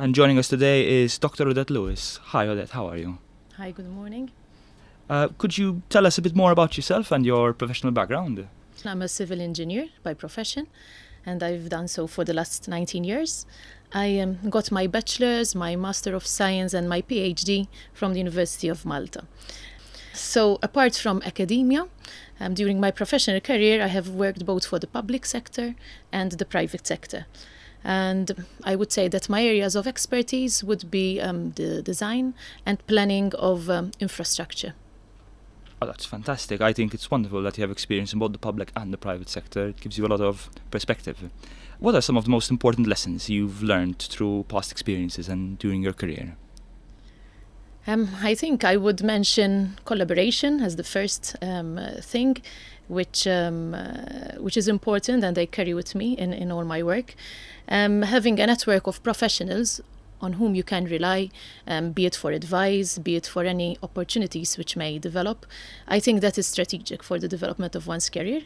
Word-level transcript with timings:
And 0.00 0.14
joining 0.14 0.38
us 0.38 0.48
today 0.48 1.02
is 1.02 1.18
Dr. 1.18 1.46
Odette 1.46 1.68
Lewis. 1.68 2.20
Hi, 2.32 2.46
Odette, 2.46 2.70
how 2.70 2.86
are 2.86 2.96
you? 2.96 3.18
Hi, 3.58 3.70
good 3.70 3.90
morning. 3.90 4.30
Uh, 5.10 5.28
could 5.36 5.58
you 5.58 5.82
tell 5.90 6.06
us 6.06 6.16
a 6.16 6.22
bit 6.22 6.34
more 6.34 6.52
about 6.52 6.78
yourself 6.78 7.12
and 7.12 7.26
your 7.26 7.52
professional 7.52 7.92
background? 7.92 8.48
I'm 8.82 9.02
a 9.02 9.08
civil 9.08 9.42
engineer 9.42 9.88
by 10.02 10.14
profession, 10.14 10.68
and 11.26 11.42
I've 11.42 11.68
done 11.68 11.86
so 11.86 12.06
for 12.06 12.24
the 12.24 12.32
last 12.32 12.66
19 12.66 13.04
years. 13.04 13.44
I 13.92 14.18
um, 14.20 14.38
got 14.48 14.70
my 14.72 14.86
bachelor's, 14.86 15.54
my 15.54 15.76
master 15.76 16.14
of 16.14 16.26
science, 16.26 16.72
and 16.72 16.88
my 16.88 17.02
PhD 17.02 17.68
from 17.92 18.14
the 18.14 18.20
University 18.20 18.68
of 18.68 18.86
Malta. 18.86 19.24
So, 20.14 20.58
apart 20.62 20.96
from 20.96 21.20
academia, 21.26 21.88
um, 22.40 22.54
during 22.54 22.80
my 22.80 22.90
professional 22.90 23.40
career, 23.42 23.82
I 23.82 23.88
have 23.88 24.08
worked 24.08 24.46
both 24.46 24.64
for 24.64 24.78
the 24.78 24.86
public 24.86 25.26
sector 25.26 25.74
and 26.10 26.32
the 26.32 26.46
private 26.46 26.86
sector. 26.86 27.26
And 27.82 28.44
I 28.64 28.76
would 28.76 28.92
say 28.92 29.08
that 29.08 29.28
my 29.28 29.42
areas 29.42 29.74
of 29.74 29.86
expertise 29.86 30.62
would 30.62 30.90
be 30.90 31.20
um, 31.20 31.52
the 31.52 31.82
design 31.82 32.34
and 32.66 32.84
planning 32.86 33.32
of 33.34 33.70
um, 33.70 33.92
infrastructure. 34.00 34.74
Oh, 35.82 35.86
that's 35.86 36.04
fantastic. 36.04 36.60
I 36.60 36.74
think 36.74 36.92
it's 36.92 37.10
wonderful 37.10 37.42
that 37.42 37.56
you 37.56 37.62
have 37.62 37.70
experience 37.70 38.12
in 38.12 38.18
both 38.18 38.32
the 38.32 38.38
public 38.38 38.70
and 38.76 38.92
the 38.92 38.98
private 38.98 39.30
sector. 39.30 39.68
It 39.68 39.80
gives 39.80 39.96
you 39.96 40.04
a 40.04 40.08
lot 40.08 40.20
of 40.20 40.50
perspective. 40.70 41.30
What 41.78 41.94
are 41.94 42.02
some 42.02 42.18
of 42.18 42.24
the 42.24 42.30
most 42.30 42.50
important 42.50 42.86
lessons 42.86 43.30
you've 43.30 43.62
learned 43.62 43.98
through 43.98 44.44
past 44.48 44.70
experiences 44.70 45.30
and 45.30 45.58
during 45.58 45.82
your 45.82 45.94
career? 45.94 46.36
Um, 47.86 48.10
I 48.22 48.34
think 48.34 48.62
I 48.62 48.76
would 48.76 49.02
mention 49.02 49.78
collaboration 49.86 50.60
as 50.60 50.76
the 50.76 50.84
first 50.84 51.34
um, 51.40 51.78
uh, 51.78 51.92
thing, 52.02 52.36
which 52.90 53.26
um, 53.26 53.74
uh, 53.74 54.34
which 54.38 54.56
is 54.56 54.68
important 54.68 55.24
and 55.24 55.38
I 55.38 55.46
carry 55.46 55.74
with 55.74 55.94
me 55.94 56.16
in, 56.16 56.32
in 56.32 56.50
all 56.50 56.64
my 56.64 56.82
work. 56.82 57.14
Um, 57.68 58.02
having 58.02 58.40
a 58.40 58.46
network 58.46 58.86
of 58.86 59.02
professionals 59.02 59.80
on 60.20 60.34
whom 60.34 60.54
you 60.54 60.62
can 60.62 60.84
rely, 60.84 61.30
um, 61.66 61.92
be 61.92 62.04
it 62.04 62.14
for 62.14 62.30
advice, 62.30 62.98
be 62.98 63.16
it 63.16 63.26
for 63.26 63.44
any 63.44 63.78
opportunities 63.82 64.58
which 64.58 64.76
may 64.76 64.98
develop. 64.98 65.46
I 65.88 65.98
think 65.98 66.20
that 66.20 66.36
is 66.36 66.46
strategic 66.46 67.02
for 67.02 67.18
the 67.18 67.28
development 67.28 67.74
of 67.74 67.86
one's 67.86 68.10
career. 68.10 68.42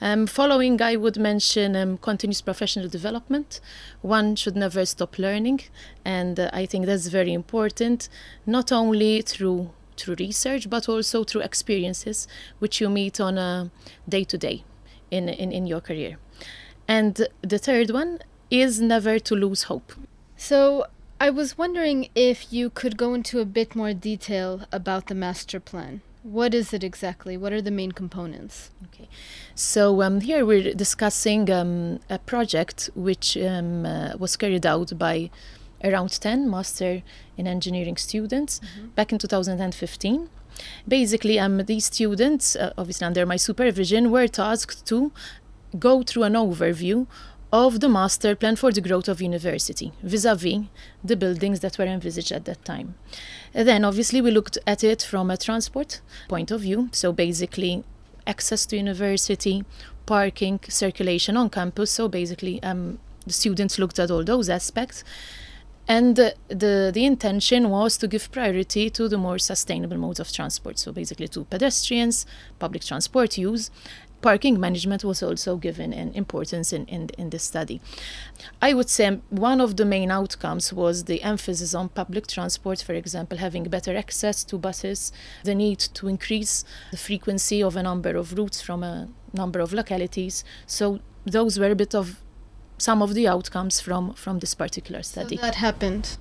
Um, 0.00 0.26
following, 0.26 0.80
I 0.80 0.96
would 0.96 1.18
mention 1.18 1.76
um, 1.76 1.98
continuous 1.98 2.40
professional 2.40 2.88
development. 2.88 3.60
One 4.00 4.36
should 4.36 4.56
never 4.56 4.86
stop 4.86 5.18
learning, 5.18 5.60
and 6.04 6.40
uh, 6.40 6.50
I 6.52 6.64
think 6.66 6.86
that's 6.86 7.08
very 7.08 7.32
important, 7.32 8.08
not 8.46 8.72
only 8.72 9.20
through 9.22 9.70
through 9.98 10.16
research, 10.18 10.70
but 10.70 10.88
also 10.88 11.24
through 11.24 11.42
experiences 11.42 12.28
which 12.58 12.80
you 12.80 12.88
meet 12.88 13.20
on 13.20 13.38
a 13.38 13.70
day 14.08 14.24
to 14.24 14.38
day 14.38 14.64
in 15.10 15.28
in 15.28 15.66
your 15.66 15.80
career. 15.80 16.18
And 16.86 17.26
the 17.42 17.58
third 17.58 17.90
one 17.90 18.20
is 18.50 18.80
never 18.80 19.18
to 19.18 19.34
lose 19.34 19.64
hope. 19.64 19.92
So 20.36 20.86
I 21.20 21.30
was 21.30 21.58
wondering 21.58 22.08
if 22.14 22.52
you 22.52 22.70
could 22.70 22.96
go 22.96 23.12
into 23.12 23.40
a 23.40 23.44
bit 23.44 23.74
more 23.74 23.92
detail 23.92 24.62
about 24.72 25.06
the 25.06 25.14
master 25.14 25.60
plan. 25.60 26.00
What 26.22 26.54
is 26.54 26.72
it 26.72 26.84
exactly? 26.84 27.36
What 27.36 27.52
are 27.52 27.62
the 27.62 27.70
main 27.70 27.92
components? 27.92 28.70
Okay, 28.86 29.08
so 29.54 30.02
um, 30.02 30.20
here 30.20 30.44
we're 30.46 30.74
discussing 30.74 31.50
um, 31.50 32.00
a 32.08 32.18
project 32.18 32.90
which 32.94 33.36
um, 33.36 33.84
uh, 33.84 34.16
was 34.18 34.36
carried 34.36 34.66
out 34.66 34.96
by 34.98 35.30
around 35.82 36.20
10 36.20 36.50
master 36.50 37.02
in 37.36 37.46
engineering 37.46 37.96
students 37.96 38.60
mm-hmm. 38.60 38.88
back 38.88 39.12
in 39.12 39.18
2015. 39.18 40.28
Basically, 40.86 41.38
um, 41.38 41.58
these 41.58 41.86
students, 41.86 42.56
uh, 42.56 42.72
obviously 42.76 43.06
under 43.06 43.24
my 43.24 43.36
supervision, 43.36 44.10
were 44.10 44.26
tasked 44.26 44.84
to 44.86 45.12
go 45.78 46.02
through 46.02 46.24
an 46.24 46.34
overview 46.34 47.06
of 47.52 47.80
the 47.80 47.88
master 47.88 48.34
plan 48.34 48.56
for 48.56 48.70
the 48.72 48.80
growth 48.80 49.08
of 49.08 49.22
university 49.22 49.92
vis-a-vis 50.02 50.64
the 51.02 51.16
buildings 51.16 51.60
that 51.60 51.78
were 51.78 51.86
envisaged 51.86 52.30
at 52.30 52.44
that 52.44 52.62
time. 52.64 52.94
And 53.54 53.66
then 53.66 53.84
obviously 53.84 54.20
we 54.20 54.30
looked 54.30 54.58
at 54.66 54.84
it 54.84 55.02
from 55.02 55.30
a 55.30 55.36
transport 55.36 56.00
point 56.28 56.50
of 56.50 56.60
view, 56.60 56.90
so 56.92 57.12
basically 57.12 57.84
access 58.26 58.66
to 58.66 58.76
university, 58.76 59.64
parking, 60.04 60.60
circulation 60.68 61.36
on 61.36 61.48
campus. 61.48 61.90
So 61.90 62.08
basically 62.08 62.62
um, 62.62 62.98
the 63.26 63.32
students 63.32 63.78
looked 63.78 63.98
at 63.98 64.10
all 64.10 64.24
those 64.24 64.50
aspects. 64.50 65.02
And 65.88 66.16
the, 66.16 66.34
the, 66.48 66.90
the 66.92 67.06
intention 67.06 67.70
was 67.70 67.96
to 67.98 68.08
give 68.08 68.30
priority 68.30 68.90
to 68.90 69.08
the 69.08 69.16
more 69.16 69.38
sustainable 69.38 69.96
modes 69.96 70.20
of 70.20 70.30
transport, 70.30 70.78
so 70.78 70.92
basically 70.92 71.28
to 71.28 71.44
pedestrians, 71.44 72.26
public 72.58 72.84
transport 72.84 73.38
use, 73.38 73.70
parking 74.20 74.58
management 74.60 75.02
was 75.02 75.22
also 75.22 75.56
given 75.56 75.92
an 75.92 76.12
importance 76.12 76.72
in, 76.72 76.84
in, 76.86 77.08
in 77.16 77.30
this 77.30 77.44
study. 77.44 77.80
I 78.60 78.74
would 78.74 78.90
say 78.90 79.20
one 79.30 79.62
of 79.62 79.78
the 79.78 79.84
main 79.84 80.10
outcomes 80.10 80.72
was 80.72 81.04
the 81.04 81.22
emphasis 81.22 81.74
on 81.74 81.88
public 81.88 82.26
transport, 82.26 82.82
for 82.82 82.92
example, 82.92 83.38
having 83.38 83.64
better 83.64 83.96
access 83.96 84.44
to 84.44 84.58
buses, 84.58 85.12
the 85.44 85.54
need 85.54 85.78
to 85.78 86.08
increase 86.08 86.64
the 86.90 86.96
frequency 86.96 87.62
of 87.62 87.76
a 87.76 87.82
number 87.82 88.16
of 88.16 88.36
routes 88.36 88.60
from 88.60 88.82
a 88.82 89.08
number 89.32 89.60
of 89.60 89.72
localities. 89.72 90.44
So 90.66 91.00
those 91.24 91.58
were 91.58 91.70
a 91.70 91.76
bit 91.76 91.94
of 91.94 92.20
some 92.78 93.02
of 93.02 93.14
the 93.14 93.28
outcomes 93.28 93.80
from, 93.80 94.14
from 94.14 94.38
this 94.38 94.54
particular 94.54 95.02
study. 95.02 95.36
So 95.36 95.42
that 95.42 95.56
happened. 95.56 96.16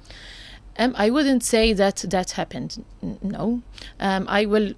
Um, 0.79 0.93
I 0.97 1.09
wouldn't 1.09 1.43
say 1.43 1.73
that 1.73 2.05
that 2.09 2.31
happened. 2.31 2.83
N- 3.01 3.17
no, 3.21 3.61
um, 3.99 4.25
I 4.27 4.45
will. 4.45 4.73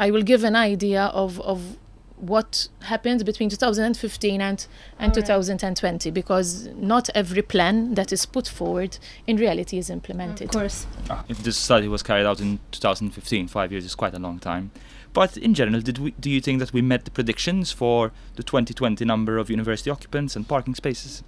I 0.00 0.12
will 0.12 0.22
give 0.22 0.44
an 0.44 0.54
idea 0.54 1.06
of, 1.06 1.40
of 1.40 1.76
what 2.20 2.68
happened 2.82 3.24
between 3.24 3.48
2015 3.48 4.40
and, 4.40 4.66
and 4.98 5.14
2020 5.14 6.10
because 6.10 6.68
not 6.76 7.08
every 7.14 7.42
plan 7.42 7.94
that 7.94 8.12
is 8.12 8.26
put 8.26 8.48
forward 8.48 8.98
in 9.26 9.36
reality 9.36 9.78
is 9.78 9.90
implemented. 9.90 10.48
Of 10.48 10.52
course. 10.52 10.86
Ah, 11.10 11.24
if 11.28 11.42
this 11.42 11.56
study 11.56 11.88
was 11.88 12.02
carried 12.02 12.26
out 12.26 12.40
in 12.40 12.58
2015, 12.70 13.48
five 13.48 13.72
years 13.72 13.84
is 13.84 13.94
quite 13.94 14.14
a 14.14 14.18
long 14.18 14.38
time. 14.38 14.70
But 15.18 15.36
in 15.36 15.52
general, 15.52 15.80
did 15.80 15.98
we, 15.98 16.12
do 16.12 16.30
you 16.30 16.40
think 16.40 16.60
that 16.60 16.72
we 16.72 16.80
met 16.80 17.04
the 17.04 17.10
predictions 17.10 17.72
for 17.72 18.12
the 18.36 18.44
2020 18.44 19.04
number 19.04 19.36
of 19.36 19.50
university 19.50 19.90
occupants 19.90 20.36
and 20.36 20.46
parking 20.46 20.76
spaces? 20.76 21.24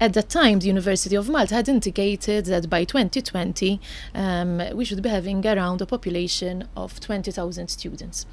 At 0.00 0.12
that 0.12 0.28
time, 0.28 0.60
the 0.60 0.68
University 0.68 1.16
of 1.16 1.28
Malta 1.28 1.56
had 1.56 1.68
indicated 1.68 2.44
that 2.44 2.70
by 2.70 2.84
2020 2.84 3.80
um, 4.14 4.62
we 4.74 4.84
should 4.84 5.02
be 5.02 5.08
having 5.08 5.44
around 5.44 5.82
a 5.82 5.86
population 5.86 6.68
of 6.76 7.00
20,000 7.00 7.66
students. 7.66 8.26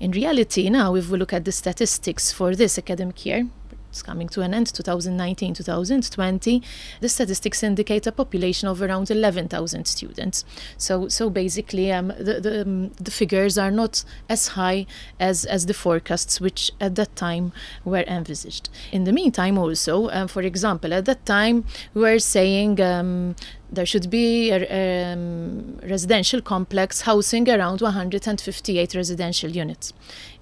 In 0.00 0.10
reality, 0.10 0.68
now, 0.68 0.96
if 0.96 1.10
we 1.10 1.18
look 1.18 1.32
at 1.32 1.44
the 1.44 1.52
statistics 1.52 2.32
for 2.32 2.56
this 2.56 2.76
academic 2.76 3.24
year, 3.24 3.46
it's 3.88 4.02
coming 4.02 4.28
to 4.28 4.42
an 4.42 4.54
end 4.54 4.66
2019 4.72 5.54
2020 5.54 6.62
the 7.00 7.08
statistics 7.08 7.62
indicate 7.62 8.06
a 8.06 8.12
population 8.12 8.68
of 8.68 8.82
around 8.82 9.10
11,000 9.10 9.86
students 9.86 10.44
so 10.76 11.08
so 11.08 11.30
basically 11.30 11.92
um, 11.92 12.08
the 12.18 12.40
the, 12.40 12.62
um, 12.62 12.90
the 12.90 13.10
figures 13.10 13.58
are 13.58 13.70
not 13.70 14.04
as 14.28 14.48
high 14.48 14.86
as 15.18 15.44
as 15.44 15.66
the 15.66 15.74
forecasts 15.74 16.40
which 16.40 16.70
at 16.80 16.94
that 16.94 17.14
time 17.16 17.52
were 17.84 18.04
envisaged 18.06 18.68
in 18.92 19.04
the 19.04 19.12
meantime 19.12 19.58
also 19.58 20.08
um, 20.10 20.28
for 20.28 20.42
example 20.42 20.92
at 20.92 21.04
that 21.04 21.24
time 21.26 21.64
we 21.94 22.02
were 22.02 22.18
saying 22.18 22.80
um, 22.80 23.34
there 23.70 23.86
should 23.86 24.08
be 24.10 24.50
a 24.50 25.12
um, 25.12 25.78
residential 25.82 26.40
complex 26.40 27.02
housing 27.02 27.48
around 27.48 27.80
158 27.80 28.94
residential 28.94 29.50
units. 29.50 29.92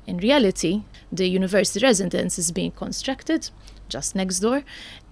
In 0.06 0.18
reality, 0.18 0.82
the 1.10 1.28
university 1.28 1.84
residence 1.84 2.38
is 2.38 2.52
being 2.52 2.72
constructed 2.72 3.50
just 3.88 4.14
next 4.14 4.40
door, 4.40 4.62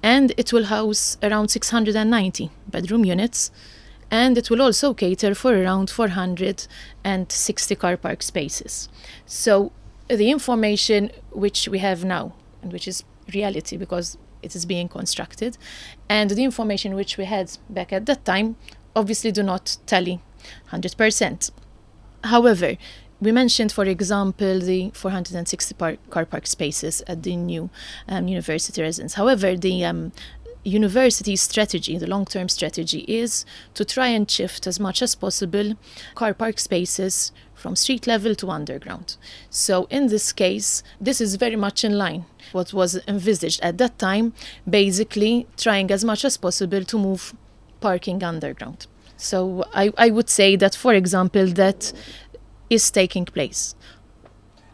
and 0.03 0.32
it 0.36 0.53
will 0.53 0.64
house 0.64 1.16
around 1.22 1.48
690 1.48 2.50
bedroom 2.69 3.04
units, 3.04 3.50
and 4.10 4.36
it 4.36 4.50
will 4.50 4.60
also 4.60 4.92
cater 4.92 5.34
for 5.34 5.54
around 5.54 5.91
460 5.91 7.75
car 7.76 7.97
park 7.97 8.22
spaces. 8.22 8.88
So 9.26 9.72
the 10.08 10.31
information 10.31 11.10
which 11.31 11.69
we 11.69 11.78
have 11.78 12.04
now, 12.04 12.34
and 12.62 12.72
which 12.72 12.86
is 12.86 13.04
reality 13.32 13.76
because 13.76 14.19
it 14.42 14.54
is 14.54 14.66
being 14.66 14.88
constructed, 14.88 15.56
and 16.08 16.31
the 16.31 16.44
information 16.44 16.94
which 16.94 17.16
we 17.16 17.25
had 17.25 17.56
back 17.70 17.93
at 17.93 18.06
that 18.06 18.25
time 18.25 18.56
obviously 18.94 19.32
do 19.32 19.43
not 19.43 19.78
tally 19.87 20.20
100%. 20.70 21.50
However, 22.25 22.76
we 23.22 23.30
mentioned, 23.30 23.70
for 23.70 23.84
example, 23.84 24.58
the 24.58 24.90
460 24.94 25.74
park, 25.74 25.98
car 26.10 26.26
park 26.26 26.46
spaces 26.48 27.02
at 27.06 27.22
the 27.22 27.36
new 27.36 27.70
um, 28.08 28.26
university 28.26 28.82
residence. 28.82 29.14
However, 29.14 29.56
the 29.56 29.84
um, 29.84 30.10
university 30.64 31.36
strategy, 31.36 31.96
the 31.96 32.08
long 32.08 32.24
term 32.24 32.48
strategy, 32.48 33.04
is 33.06 33.46
to 33.74 33.84
try 33.84 34.08
and 34.08 34.28
shift 34.28 34.66
as 34.66 34.80
much 34.80 35.02
as 35.02 35.14
possible 35.14 35.74
car 36.16 36.34
park 36.34 36.58
spaces 36.58 37.30
from 37.54 37.76
street 37.76 38.08
level 38.08 38.34
to 38.34 38.50
underground. 38.50 39.16
So, 39.50 39.86
in 39.88 40.08
this 40.08 40.32
case, 40.32 40.82
this 41.00 41.20
is 41.20 41.36
very 41.36 41.56
much 41.56 41.84
in 41.84 41.96
line 41.96 42.25
what 42.50 42.72
was 42.72 42.98
envisaged 43.06 43.60
at 43.60 43.78
that 43.78 44.00
time, 44.00 44.32
basically 44.68 45.46
trying 45.56 45.92
as 45.92 46.04
much 46.04 46.25
as 46.25 46.36
possible 46.36 46.84
to 46.84 46.98
move 46.98 47.34
parking 47.80 48.25
underground. 48.25 48.88
So 49.22 49.64
I, 49.72 49.92
I 49.96 50.10
would 50.10 50.28
say 50.28 50.56
that, 50.56 50.75
for 50.75 50.94
example, 50.94 51.46
that 51.46 51.92
is 52.72 52.90
taking 52.90 53.26
place. 53.26 53.74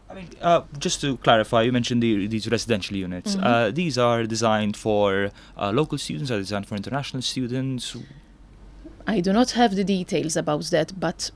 I 0.09 0.15
mean, 0.15 0.29
uh, 0.41 0.61
just 0.79 1.01
to 1.01 1.17
clarify, 1.17 1.61
you 1.61 1.71
mentioned 1.71 2.01
the, 2.01 2.27
these 2.27 2.47
residential 2.49 2.95
units. 2.97 3.35
Mm-hmm. 3.35 3.45
Uh, 3.45 3.71
these 3.71 3.95
are 3.97 4.23
designed 4.25 4.75
for 4.75 5.31
uh, 5.57 5.71
local 5.71 5.97
students, 5.97 6.31
are 6.31 6.39
designed 6.39 6.65
for 6.65 6.75
international 6.75 7.21
students? 7.21 7.95
I 9.05 9.19
do 9.21 9.31
not 9.33 9.51
have 9.51 9.75
the 9.75 9.83
details 9.83 10.35
about 10.35 10.63
that, 10.75 10.99
but 10.99 11.31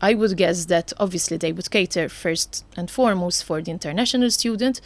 I 0.00 0.14
would 0.14 0.36
guess 0.36 0.66
that 0.66 0.92
obviously 0.98 1.36
they 1.36 1.52
would 1.52 1.70
cater 1.70 2.08
first 2.08 2.64
and 2.76 2.90
foremost 2.90 3.44
for 3.44 3.62
the 3.62 3.70
international 3.70 4.30
student, 4.30 4.80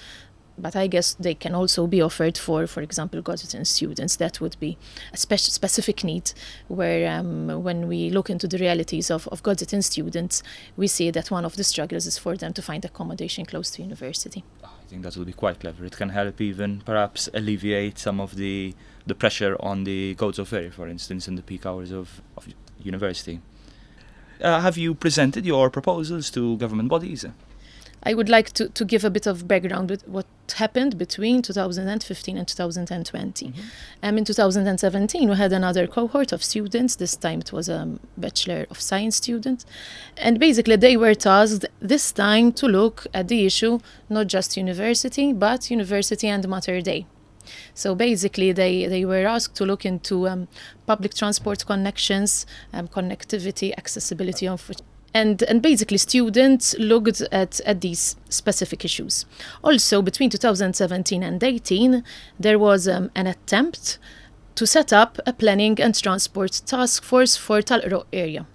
but 0.58 0.74
I 0.74 0.86
guess 0.86 1.14
they 1.14 1.34
can 1.34 1.54
also 1.54 1.86
be 1.86 2.00
offered 2.00 2.38
for, 2.38 2.66
for 2.66 2.80
example, 2.80 3.22
Gozitan 3.22 3.66
students. 3.66 4.16
That 4.16 4.40
would 4.40 4.58
be 4.58 4.78
a 5.12 5.16
spe- 5.16 5.38
specific 5.38 6.04
need 6.04 6.32
where, 6.68 7.10
um, 7.10 7.62
when 7.62 7.88
we 7.88 8.10
look 8.10 8.30
into 8.30 8.48
the 8.48 8.58
realities 8.58 9.10
of, 9.10 9.28
of 9.28 9.42
Gozitan 9.42 9.82
students, 9.82 10.42
we 10.76 10.86
see 10.86 11.10
that 11.10 11.30
one 11.30 11.44
of 11.44 11.56
the 11.56 11.64
struggles 11.64 12.06
is 12.06 12.18
for 12.18 12.36
them 12.36 12.52
to 12.54 12.62
find 12.62 12.84
accommodation 12.84 13.44
close 13.44 13.70
to 13.72 13.82
university. 13.82 14.44
I 14.64 14.88
think 14.88 15.02
that 15.02 15.16
will 15.16 15.24
be 15.24 15.32
quite 15.32 15.60
clever. 15.60 15.84
It 15.84 15.96
can 15.96 16.10
help 16.10 16.40
even 16.40 16.82
perhaps 16.84 17.28
alleviate 17.34 17.98
some 17.98 18.20
of 18.20 18.36
the, 18.36 18.74
the 19.06 19.14
pressure 19.14 19.56
on 19.60 19.84
the 19.84 20.16
of 20.18 20.48
Ferry, 20.48 20.70
for 20.70 20.88
instance, 20.88 21.28
in 21.28 21.34
the 21.36 21.42
peak 21.42 21.66
hours 21.66 21.90
of, 21.90 22.22
of 22.36 22.48
university. 22.82 23.40
Uh, 24.40 24.60
have 24.60 24.76
you 24.76 24.94
presented 24.94 25.46
your 25.46 25.70
proposals 25.70 26.30
to 26.30 26.56
government 26.58 26.88
bodies? 26.88 27.24
I 28.02 28.14
would 28.14 28.28
like 28.28 28.52
to, 28.52 28.68
to 28.68 28.84
give 28.84 29.04
a 29.04 29.10
bit 29.10 29.26
of 29.26 29.48
background 29.48 29.90
with 29.90 30.06
what 30.06 30.26
happened 30.56 30.96
between 30.96 31.42
2015 31.42 32.38
and 32.38 32.46
2020. 32.46 33.46
Mm-hmm. 33.46 33.60
Um, 34.02 34.18
in 34.18 34.24
2017, 34.24 35.28
we 35.28 35.36
had 35.36 35.52
another 35.52 35.86
cohort 35.86 36.32
of 36.32 36.44
students. 36.44 36.96
This 36.96 37.16
time 37.16 37.40
it 37.40 37.52
was 37.52 37.68
a 37.68 37.98
Bachelor 38.16 38.66
of 38.70 38.80
Science 38.80 39.16
student. 39.16 39.64
And 40.16 40.38
basically, 40.38 40.76
they 40.76 40.96
were 40.96 41.14
tasked 41.14 41.66
this 41.80 42.12
time 42.12 42.52
to 42.52 42.66
look 42.66 43.06
at 43.12 43.28
the 43.28 43.44
issue 43.44 43.80
not 44.08 44.28
just 44.28 44.56
university, 44.56 45.32
but 45.32 45.70
university 45.70 46.28
and 46.28 46.46
Mater 46.48 46.80
Dei. 46.80 47.06
So 47.74 47.94
basically, 47.94 48.52
they, 48.52 48.86
they 48.86 49.04
were 49.04 49.26
asked 49.26 49.54
to 49.56 49.64
look 49.64 49.84
into 49.84 50.28
um, 50.28 50.48
public 50.86 51.14
transport 51.14 51.66
connections, 51.66 52.46
um, 52.72 52.88
connectivity, 52.88 53.72
accessibility 53.76 54.48
of 54.48 54.70
and, 55.16 55.42
and 55.44 55.62
basically 55.62 55.96
students 55.96 56.76
looked 56.78 57.22
at, 57.32 57.60
at 57.60 57.80
these 57.80 58.16
specific 58.28 58.84
issues. 58.84 59.24
Also, 59.64 60.02
between 60.02 60.28
2017 60.28 61.22
and 61.22 61.42
18, 61.42 62.04
there 62.38 62.58
was 62.58 62.86
um, 62.86 63.10
an 63.14 63.26
attempt 63.26 63.98
to 64.56 64.66
set 64.66 64.92
up 64.92 65.18
a 65.26 65.32
planning 65.32 65.80
and 65.80 65.94
transport 65.94 66.60
task 66.66 67.02
force 67.02 67.34
for 67.34 67.62
Tal-Qroqq 67.62 68.04
area. 68.12 68.46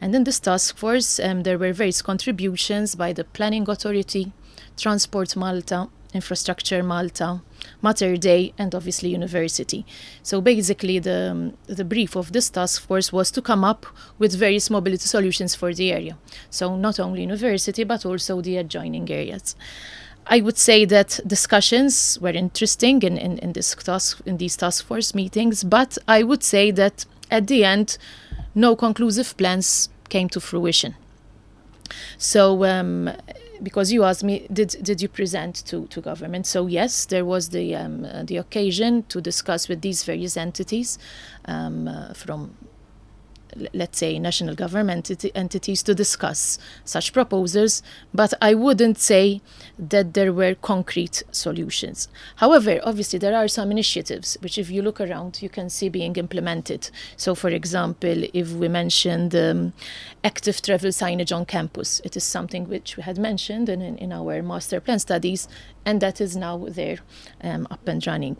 And 0.00 0.14
in 0.14 0.24
this 0.24 0.40
task 0.40 0.78
force, 0.78 1.20
um, 1.20 1.42
there 1.42 1.58
were 1.58 1.74
various 1.74 2.00
contributions 2.00 2.94
by 2.94 3.12
the 3.12 3.24
Planning 3.24 3.68
Authority, 3.68 4.32
Transport 4.78 5.36
Malta, 5.36 5.88
Infrastructure 6.14 6.82
Malta, 6.82 7.42
Mater 7.82 8.16
Dei, 8.16 8.52
and 8.58 8.74
obviously 8.74 9.10
University. 9.10 9.84
So 10.22 10.40
basically, 10.40 10.98
the, 10.98 11.30
um, 11.30 11.56
the 11.66 11.84
brief 11.84 12.16
of 12.16 12.32
this 12.32 12.50
task 12.50 12.82
force 12.82 13.12
was 13.12 13.30
to 13.32 13.42
come 13.42 13.64
up 13.64 13.86
with 14.18 14.34
various 14.34 14.70
mobility 14.70 15.06
solutions 15.06 15.54
for 15.54 15.72
the 15.74 15.92
area. 15.92 16.16
So 16.50 16.76
not 16.76 16.98
only 17.00 17.22
University, 17.22 17.84
but 17.84 18.04
also 18.06 18.40
the 18.40 18.56
adjoining 18.56 19.10
areas. 19.10 19.56
I 20.28 20.40
would 20.40 20.58
say 20.58 20.84
that 20.86 21.20
discussions 21.26 22.18
were 22.20 22.30
interesting 22.30 23.02
in, 23.02 23.16
in, 23.16 23.38
in, 23.38 23.52
this 23.52 23.74
task, 23.76 24.20
in 24.26 24.38
these 24.38 24.56
task 24.56 24.84
force 24.84 25.14
meetings, 25.14 25.62
but 25.62 25.96
I 26.08 26.24
would 26.24 26.42
say 26.42 26.72
that 26.72 27.04
at 27.30 27.46
the 27.46 27.64
end, 27.64 27.96
no 28.54 28.74
conclusive 28.74 29.36
plans 29.36 29.88
came 30.08 30.28
to 30.30 30.40
fruition. 30.40 30.96
So 32.18 32.64
um, 32.64 33.10
because 33.62 33.92
you 33.92 34.04
asked 34.04 34.24
me, 34.24 34.46
did 34.52 34.76
did 34.82 35.00
you 35.00 35.08
present 35.08 35.64
to, 35.66 35.86
to 35.86 36.00
government? 36.00 36.46
So 36.46 36.66
yes, 36.66 37.06
there 37.06 37.24
was 37.24 37.50
the 37.50 37.74
um, 37.74 38.04
uh, 38.04 38.22
the 38.22 38.36
occasion 38.36 39.04
to 39.08 39.20
discuss 39.20 39.68
with 39.68 39.80
these 39.82 40.04
various 40.04 40.36
entities 40.36 40.98
um, 41.46 41.88
uh, 41.88 42.12
from 42.14 42.54
let's 43.72 43.98
say 43.98 44.18
national 44.18 44.54
government 44.54 45.10
entities 45.34 45.82
to 45.82 45.94
discuss 45.94 46.58
such 46.84 47.12
proposals 47.12 47.82
but 48.12 48.32
i 48.40 48.54
wouldn't 48.54 48.98
say 48.98 49.40
that 49.78 50.14
there 50.14 50.32
were 50.32 50.54
concrete 50.54 51.22
solutions. 51.30 52.08
However 52.36 52.80
obviously 52.82 53.18
there 53.18 53.36
are 53.36 53.48
some 53.48 53.70
initiatives 53.70 54.36
which 54.40 54.58
if 54.58 54.70
you 54.70 54.82
look 54.82 55.00
around 55.00 55.42
you 55.42 55.48
can 55.48 55.68
see 55.68 55.88
being 55.88 56.16
implemented. 56.16 56.90
So 57.16 57.34
for 57.34 57.50
example 57.50 58.24
if 58.32 58.52
we 58.52 58.68
mentioned 58.68 59.34
um, 59.34 59.72
active 60.24 60.62
travel 60.62 60.90
signage 60.90 61.34
on 61.34 61.44
campus 61.44 62.00
it 62.04 62.16
is 62.16 62.24
something 62.24 62.68
which 62.68 62.96
we 62.96 63.02
had 63.02 63.18
mentioned 63.18 63.68
in, 63.68 63.82
in 63.82 64.12
our 64.12 64.42
master 64.42 64.80
plan 64.80 64.98
studies 64.98 65.48
and 65.84 66.00
that 66.00 66.20
is 66.20 66.36
now 66.36 66.66
there 66.68 66.98
um, 67.42 67.66
up 67.70 67.86
and 67.86 68.06
running. 68.06 68.38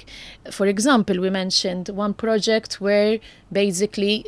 For 0.51 0.67
example 0.67 1.21
we 1.21 1.31
mentioned 1.31 1.89
one 1.91 2.15
project 2.15 2.81
where 2.81 3.19
basically 3.53 4.25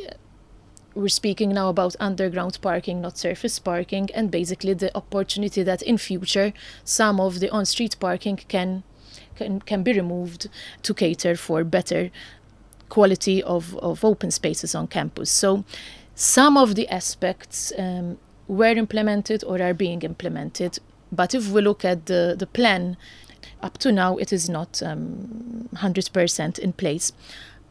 we're 0.95 1.07
speaking 1.07 1.49
now 1.53 1.69
about 1.69 1.95
underground 1.99 2.57
parking, 2.61 3.01
not 3.01 3.17
surface 3.17 3.59
parking, 3.59 4.09
and 4.13 4.31
basically 4.31 4.73
the 4.73 4.95
opportunity 4.95 5.63
that 5.63 5.81
in 5.81 5.97
future 5.97 6.53
some 6.83 7.19
of 7.19 7.39
the 7.39 7.49
on-street 7.49 7.95
parking 7.99 8.37
can 8.47 8.83
can, 9.35 9.61
can 9.61 9.83
be 9.83 9.93
removed 9.93 10.49
to 10.83 10.93
cater 10.93 11.35
for 11.35 11.63
better 11.63 12.11
quality 12.89 13.41
of, 13.43 13.77
of 13.77 14.03
open 14.03 14.31
spaces 14.31 14.75
on 14.75 14.87
campus. 14.87 15.31
So 15.31 15.63
some 16.13 16.57
of 16.57 16.75
the 16.75 16.87
aspects 16.89 17.71
um, 17.77 18.17
were 18.47 18.75
implemented 18.85 19.43
or 19.45 19.61
are 19.61 19.73
being 19.73 20.01
implemented, 20.01 20.79
but 21.11 21.33
if 21.33 21.49
we 21.49 21.61
look 21.61 21.85
at 21.85 22.07
the, 22.07 22.35
the 22.37 22.47
plan, 22.47 22.97
up 23.61 23.77
to 23.77 23.91
now 23.91 24.17
it 24.17 24.33
is 24.33 24.49
not 24.49 24.81
um, 24.83 25.69
100% 25.75 26.59
in 26.59 26.73
place. 26.73 27.13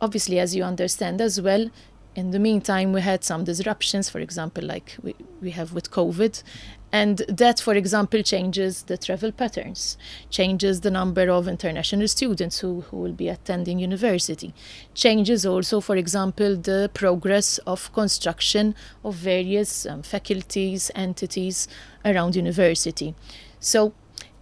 Obviously, 0.01 0.39
as 0.39 0.55
you 0.55 0.63
understand 0.63 1.21
as 1.21 1.41
well, 1.41 1.71
in 2.19 2.33
the 2.33 2.41
meantime, 2.41 2.93
we 2.93 3.01
had 3.01 3.23
some 3.23 3.45
disruptions, 3.45 4.11
for 4.11 4.19
example, 4.19 4.65
like 4.65 4.97
we, 5.05 5.15
we 5.41 5.53
have 5.53 5.73
with 5.73 5.93
COVID. 5.93 6.43
And 6.91 7.19
that, 7.29 7.61
for 7.61 7.75
example, 7.75 8.25
changes 8.25 8.83
the 8.83 8.99
travel 8.99 9.31
patterns, 9.31 9.97
changes 10.29 10.81
the 10.81 10.91
number 10.91 11.31
of 11.31 11.47
international 11.47 12.09
students 12.09 12.59
who, 12.59 12.81
who 12.81 12.97
will 12.97 13.13
be 13.13 13.29
attending 13.29 13.79
university, 13.79 14.53
changes 14.95 15.47
also, 15.47 15.81
for 15.81 15.95
example, 15.95 16.57
the 16.57 16.91
progress 16.93 17.59
of 17.59 17.93
construction 17.93 18.75
of 19.05 19.15
various 19.15 19.87
um, 19.87 20.03
faculties, 20.03 20.91
entities 20.97 21.69
around 22.05 22.35
university. 22.35 23.15
So, 23.61 23.93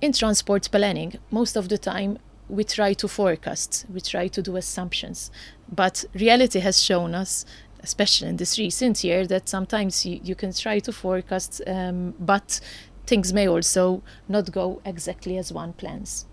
in 0.00 0.12
transport 0.12 0.70
planning, 0.70 1.18
most 1.30 1.56
of 1.56 1.68
the 1.68 1.78
time 1.78 2.18
we 2.48 2.64
try 2.64 2.92
to 2.94 3.08
forecast, 3.08 3.86
we 3.92 4.00
try 4.00 4.28
to 4.28 4.40
do 4.40 4.56
assumptions, 4.56 5.30
but 5.70 6.04
reality 6.14 6.60
has 6.60 6.82
shown 6.82 7.14
us 7.14 7.44
especially 7.80 8.28
in 8.28 8.36
this 8.36 8.58
recent 8.58 9.02
year, 9.04 9.26
that 9.26 9.48
sometimes 9.48 10.04
you, 10.04 10.20
you 10.22 10.34
can 10.34 10.52
try 10.52 10.78
to 10.80 10.92
forecast, 10.92 11.62
um, 11.66 12.14
but 12.18 12.60
things 13.06 13.32
may 13.32 13.48
also 13.48 14.02
not 14.28 14.52
go 14.52 14.80
exactly 14.84 15.38
as 15.38 15.52
one 15.52 15.72
plans. 15.72 16.26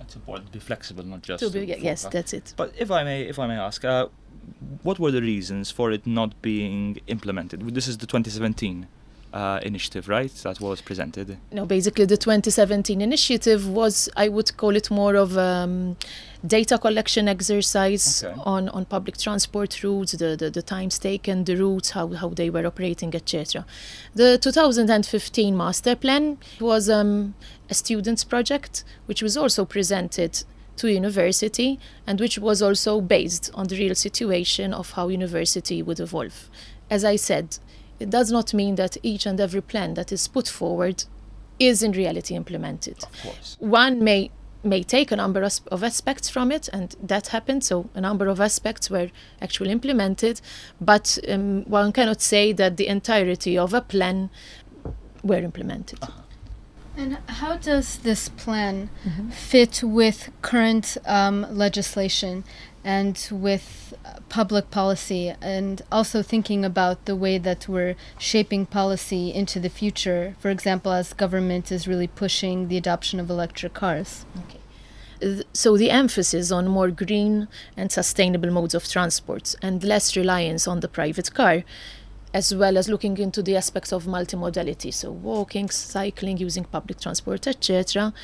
It's 0.00 0.16
important 0.16 0.46
to 0.46 0.52
be 0.52 0.58
flexible, 0.58 1.04
not 1.04 1.22
just. 1.22 1.44
To 1.44 1.50
be, 1.50 1.66
to 1.66 1.80
yes, 1.80 2.06
that's 2.10 2.32
it. 2.32 2.54
But 2.56 2.74
if 2.78 2.90
I 2.90 3.04
may, 3.04 3.22
if 3.22 3.38
I 3.38 3.46
may 3.46 3.56
ask, 3.56 3.84
uh, 3.84 4.08
what 4.82 4.98
were 4.98 5.10
the 5.10 5.20
reasons 5.20 5.70
for 5.70 5.92
it 5.92 6.06
not 6.06 6.40
being 6.42 7.00
implemented? 7.06 7.74
This 7.74 7.86
is 7.86 7.98
the 7.98 8.06
2017 8.06 8.86
uh, 9.32 9.60
initiative, 9.62 10.08
right? 10.08 10.32
That 10.42 10.60
was 10.60 10.80
presented. 10.80 11.38
No, 11.52 11.66
basically 11.66 12.04
the 12.04 12.16
2017 12.16 13.00
initiative 13.00 13.68
was, 13.68 14.08
I 14.16 14.28
would 14.28 14.56
call 14.56 14.76
it 14.76 14.90
more 14.90 15.14
of 15.14 15.36
um, 15.38 15.96
data 16.46 16.78
collection 16.78 17.28
exercise 17.28 18.24
okay. 18.24 18.40
on, 18.44 18.68
on 18.70 18.84
public 18.86 19.16
transport 19.16 19.82
routes, 19.82 20.12
the, 20.12 20.36
the, 20.36 20.50
the 20.50 20.62
times 20.62 20.98
taken, 20.98 21.44
the 21.44 21.56
routes, 21.56 21.90
how, 21.90 22.08
how 22.08 22.30
they 22.30 22.50
were 22.50 22.66
operating, 22.66 23.14
etc. 23.14 23.64
The 24.14 24.38
2015 24.38 25.56
master 25.56 25.94
plan 25.96 26.38
was 26.60 26.88
um, 26.88 27.34
a 27.68 27.74
student's 27.74 28.24
project, 28.24 28.84
which 29.06 29.22
was 29.22 29.36
also 29.36 29.64
presented 29.64 30.44
to 30.76 30.90
university 30.90 31.78
and 32.06 32.18
which 32.20 32.38
was 32.38 32.62
also 32.62 33.00
based 33.00 33.50
on 33.54 33.66
the 33.66 33.76
real 33.76 33.94
situation 33.94 34.72
of 34.72 34.92
how 34.92 35.08
university 35.08 35.82
would 35.82 36.00
evolve. 36.00 36.48
As 36.88 37.04
I 37.04 37.16
said, 37.16 37.58
it 38.00 38.10
does 38.10 38.32
not 38.32 38.52
mean 38.54 38.74
that 38.76 38.96
each 39.02 39.26
and 39.26 39.38
every 39.38 39.60
plan 39.60 39.94
that 39.94 40.10
is 40.10 40.26
put 40.26 40.48
forward 40.48 41.04
is 41.58 41.82
in 41.82 41.92
reality 41.92 42.34
implemented. 42.34 43.04
Of 43.04 43.22
course. 43.22 43.56
One 43.60 44.02
may 44.02 44.30
may 44.62 44.82
take 44.82 45.10
a 45.10 45.16
number 45.16 45.42
of 45.42 45.82
aspects 45.82 46.28
from 46.28 46.52
it, 46.52 46.68
and 46.72 46.94
that 47.02 47.28
happened. 47.28 47.64
So 47.64 47.88
a 47.94 48.00
number 48.00 48.28
of 48.28 48.40
aspects 48.40 48.90
were 48.90 49.10
actually 49.40 49.70
implemented, 49.70 50.40
but 50.80 51.18
um, 51.28 51.64
one 51.64 51.92
cannot 51.92 52.20
say 52.20 52.52
that 52.52 52.76
the 52.76 52.86
entirety 52.86 53.56
of 53.56 53.72
a 53.72 53.80
plan 53.80 54.28
were 55.22 55.38
implemented. 55.38 56.02
Uh-huh. 56.02 56.22
And 56.96 57.18
how 57.26 57.56
does 57.56 57.98
this 57.98 58.28
plan 58.28 58.90
mm-hmm. 59.06 59.30
fit 59.30 59.82
with 59.82 60.30
current 60.42 60.98
um, 61.06 61.46
legislation 61.50 62.44
and 62.84 63.28
with 63.30 63.94
public 64.28 64.70
policy, 64.70 65.34
and 65.42 65.82
also 65.92 66.22
thinking 66.22 66.64
about 66.64 67.04
the 67.04 67.16
way 67.16 67.36
that 67.38 67.68
we're 67.68 67.96
shaping 68.18 68.64
policy 68.66 69.32
into 69.32 69.60
the 69.60 69.68
future? 69.68 70.34
For 70.38 70.50
example, 70.50 70.92
as 70.92 71.12
government 71.12 71.70
is 71.70 71.86
really 71.86 72.06
pushing 72.06 72.68
the 72.68 72.76
adoption 72.76 73.20
of 73.20 73.28
electric 73.28 73.74
cars. 73.74 74.24
Okay. 74.38 75.44
So 75.52 75.76
the 75.76 75.90
emphasis 75.90 76.50
on 76.50 76.68
more 76.68 76.90
green 76.90 77.48
and 77.76 77.92
sustainable 77.92 78.50
modes 78.50 78.74
of 78.74 78.88
transport 78.88 79.54
and 79.60 79.84
less 79.84 80.16
reliance 80.16 80.66
on 80.66 80.80
the 80.80 80.88
private 80.88 81.34
car, 81.34 81.64
as 82.32 82.54
well 82.54 82.78
as 82.78 82.88
looking 82.88 83.18
into 83.18 83.42
the 83.42 83.56
aspects 83.56 83.92
of 83.92 84.04
multimodality, 84.04 84.94
so 84.94 85.10
walking, 85.10 85.68
cycling, 85.68 86.38
using 86.38 86.64
public 86.64 87.00
transport, 87.00 87.46
etc. 87.46 88.14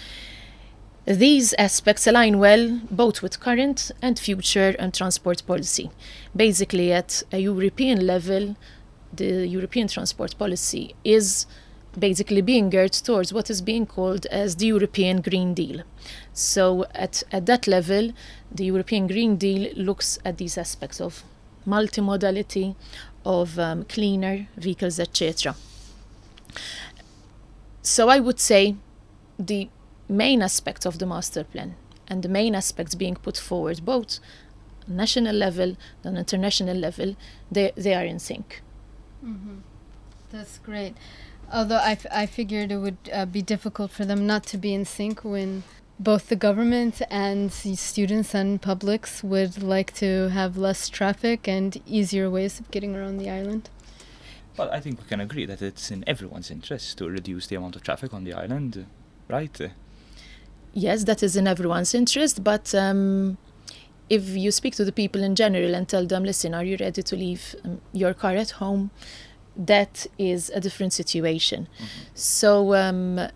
These 1.07 1.55
aspects 1.55 2.09
align 2.09 2.41
well 2.41 2.81
both 2.91 3.23
with 3.23 3.39
current 3.39 3.93
and 4.03 4.19
future 4.19 4.75
and 4.77 4.93
transport 4.93 5.47
policy. 5.47 5.93
Basically, 6.35 6.93
at 6.93 7.23
a 7.31 7.39
European 7.39 8.05
level, 8.05 8.57
the 9.13 9.47
European 9.47 9.87
transport 9.87 10.37
policy 10.37 10.97
is 11.05 11.47
basically 11.97 12.41
being 12.41 12.71
geared 12.71 12.93
towards 12.93 13.33
what 13.33 13.49
is 13.51 13.63
being 13.63 13.87
called 13.87 14.27
as 14.27 14.57
the 14.57 14.67
European 14.67 15.21
Green 15.21 15.55
Deal. 15.55 15.83
So, 16.33 16.87
at, 16.93 17.23
at 17.31 17.47
that 17.47 17.69
level, 17.69 18.13
the 18.51 18.65
European 18.65 19.07
Green 19.07 19.37
Deal 19.37 19.73
looks 19.77 20.19
at 20.25 20.39
these 20.39 20.59
aspects 20.59 21.01
of 21.01 21.23
multimodality, 21.65 22.75
of 23.25 23.61
um, 23.61 23.85
cleaner 23.85 24.49
vehicles, 24.57 24.99
etc. 24.99 25.55
So, 27.81 28.09
I 28.09 28.19
would 28.19 28.41
say 28.41 28.75
the 29.39 29.69
main 30.09 30.43
aspects 30.43 30.87
of 30.87 30.99
the 30.99 31.07
master 31.07 31.45
plan 31.45 31.75
and 32.09 32.23
the 32.23 32.29
main 32.29 32.55
aspects 32.55 32.95
being 32.95 33.17
put 33.17 33.37
forward, 33.37 33.85
both 33.85 34.21
national 34.89 35.35
level 35.35 35.77
and 36.05 36.17
international 36.17 36.77
level, 36.77 37.17
they, 37.51 37.73
they 37.77 37.95
are 37.95 38.05
in 38.05 38.19
sync. 38.19 38.63
Mm-hmm. 39.25 39.57
That's 40.31 40.59
great. 40.59 40.95
Although 41.53 41.77
I, 41.77 41.93
f- 41.93 42.07
I 42.11 42.27
figured 42.27 42.73
it 42.73 42.79
would 42.79 42.99
uh, 43.13 43.27
be 43.27 43.43
difficult 43.43 43.91
for 43.91 44.05
them 44.05 44.27
not 44.27 44.45
to 44.47 44.59
be 44.59 44.75
in 44.75 44.85
sync 44.85 45.25
when 45.25 45.63
both 45.99 46.29
the 46.29 46.37
government 46.37 47.01
and 47.11 47.51
the 47.51 47.75
students 47.75 48.35
and 48.35 48.61
publics 48.61 49.23
would 49.23 49.63
like 49.63 49.95
to 49.95 50.29
have 50.29 50.57
less 50.57 50.89
traffic 50.89 51.49
and 51.49 51.81
easier 51.87 52.29
ways 52.29 52.61
of 52.61 52.71
getting 52.71 52.95
around 52.95 53.19
the 53.19 53.31
island. 53.31 53.71
Well, 54.57 54.71
I 54.71 54.81
think 54.81 55.01
we 55.01 55.07
can 55.07 55.21
agree 55.21 55.47
that 55.47 55.63
it's 55.63 55.91
in 55.91 56.05
everyone's 56.07 56.51
interest 56.51 56.99
to 56.99 57.09
reduce 57.09 57.47
the 57.47 57.57
amount 57.57 57.77
of 57.77 57.83
traffic 57.83 58.13
on 58.13 58.25
the 58.25 58.33
island, 58.33 58.87
right? 59.29 59.71
Yes, 60.79 61.05
that 61.05 61.23
is 61.23 61.37
in 61.37 61.47
everyone's 61.47 61.95
interest, 61.95 62.45
but 62.45 62.75
um, 62.75 63.39
if 64.11 64.29
you 64.37 64.51
speak 64.51 64.75
to 64.75 64.85
the 64.85 64.93
people 64.93 65.23
in 65.23 65.35
general 65.35 65.75
and 65.75 65.89
tell 65.89 66.05
them, 66.07 66.23
listen, 66.23 66.53
are 66.53 66.65
you 66.65 66.77
ready 66.79 67.03
to 67.03 67.17
leave 67.17 67.57
um, 67.65 67.81
your 67.95 68.13
car 68.13 68.33
at 68.37 68.51
home? 68.51 68.91
That 69.57 70.07
is 70.19 70.51
a 70.51 70.61
different 70.61 70.93
situation. 70.93 71.67
So 72.13 72.75
um, 72.75 73.29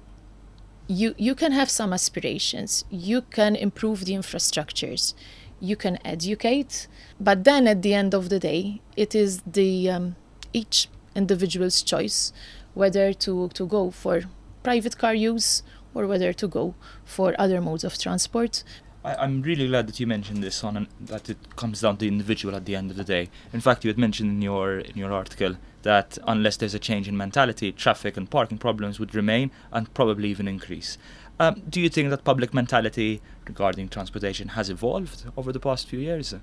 you 0.87 1.14
you 1.16 1.35
can 1.35 1.52
have 1.52 1.70
some 1.70 1.94
aspirations. 1.94 2.85
You 2.90 3.23
can 3.23 3.56
improve 3.56 4.04
the 4.04 4.12
infrastructures. 4.12 5.14
You 5.61 5.76
can 5.76 5.99
educate, 6.04 6.88
but 7.18 7.44
then 7.44 7.66
at 7.66 7.80
the 7.80 7.94
end 7.94 8.12
of 8.12 8.28
the 8.28 8.38
day, 8.38 8.82
it 8.99 9.14
is 9.14 9.40
the 9.47 9.88
um, 9.88 10.16
each 10.52 10.88
individual's 11.16 11.82
choice 11.82 12.35
whether 12.75 13.14
to 13.14 13.49
to 13.54 13.66
go 13.66 13.90
for 13.90 14.25
private 14.62 14.99
car 14.99 15.14
use 15.14 15.62
or 15.94 16.06
whether 16.06 16.32
to 16.32 16.49
go 16.49 16.75
for 17.04 17.35
other 17.38 17.61
modes 17.61 17.85
of 17.85 17.99
transport. 17.99 18.64
I, 19.04 19.14
I'm 19.14 19.42
really 19.42 19.66
glad 19.68 19.87
that 19.88 19.99
you 19.99 20.06
mentioned 20.06 20.42
this 20.42 20.62
on 20.62 20.76
an, 20.76 20.88
that 21.00 21.30
it 21.30 21.56
comes 21.56 21.80
down 21.80 21.97
to 21.97 22.00
the 22.00 22.09
individual 22.09 22.54
at 22.54 22.64
the 22.64 22.76
end 22.76 22.90
of 22.90 22.97
the 22.97 23.04
day. 23.04 23.30
In 23.52 23.61
fact, 23.61 23.85
you 23.85 23.88
had 23.88 23.99
mentioned 23.99 24.30
in 24.30 24.42
your 24.42 24.78
in 24.78 24.97
your 24.97 25.12
article 25.12 25.56
that 25.82 26.18
unless 26.26 26.56
there's 26.59 26.75
a 26.75 26.78
change 26.78 27.09
in 27.09 27.16
mentality, 27.16 27.73
traffic 27.73 28.16
and 28.16 28.30
parking 28.30 28.59
problems 28.59 29.00
would 29.00 29.14
remain 29.14 29.50
and 29.73 29.92
probably 29.94 30.28
even 30.28 30.47
increase. 30.47 30.99
Um, 31.38 31.62
do 31.70 31.80
you 31.80 31.88
think 31.88 32.11
that 32.11 32.23
public 32.23 32.52
mentality 32.52 33.23
regarding 33.47 33.88
transportation 33.88 34.49
has 34.49 34.68
evolved 34.68 35.25
over 35.38 35.52
the 35.52 35.61
past 35.61 35.88
few 35.88 35.99
years? 35.99 36.35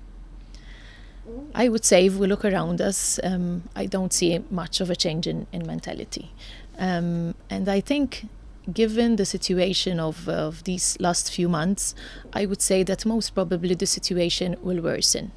I 1.54 1.68
would 1.68 1.84
say 1.84 2.06
if 2.06 2.16
we 2.16 2.26
look 2.26 2.44
around 2.44 2.80
us, 2.80 3.20
um, 3.22 3.62
I 3.76 3.86
don't 3.86 4.12
see 4.12 4.40
much 4.50 4.80
of 4.80 4.90
a 4.90 4.96
change 4.96 5.28
in, 5.28 5.46
in 5.52 5.64
mentality. 5.66 6.32
Um, 6.78 7.34
and 7.48 7.68
I 7.68 7.80
think, 7.80 8.26
given 8.72 9.16
the 9.16 9.24
situation 9.24 9.98
of, 10.00 10.28
of 10.28 10.64
these 10.64 10.96
last 11.00 11.32
few 11.32 11.48
months, 11.48 11.94
I 12.32 12.46
would 12.46 12.60
say 12.60 12.82
that 12.84 13.06
most 13.06 13.34
probably 13.34 13.74
the 13.74 13.86
situation 13.86 14.56
will 14.62 14.82
worsen. 14.82 15.32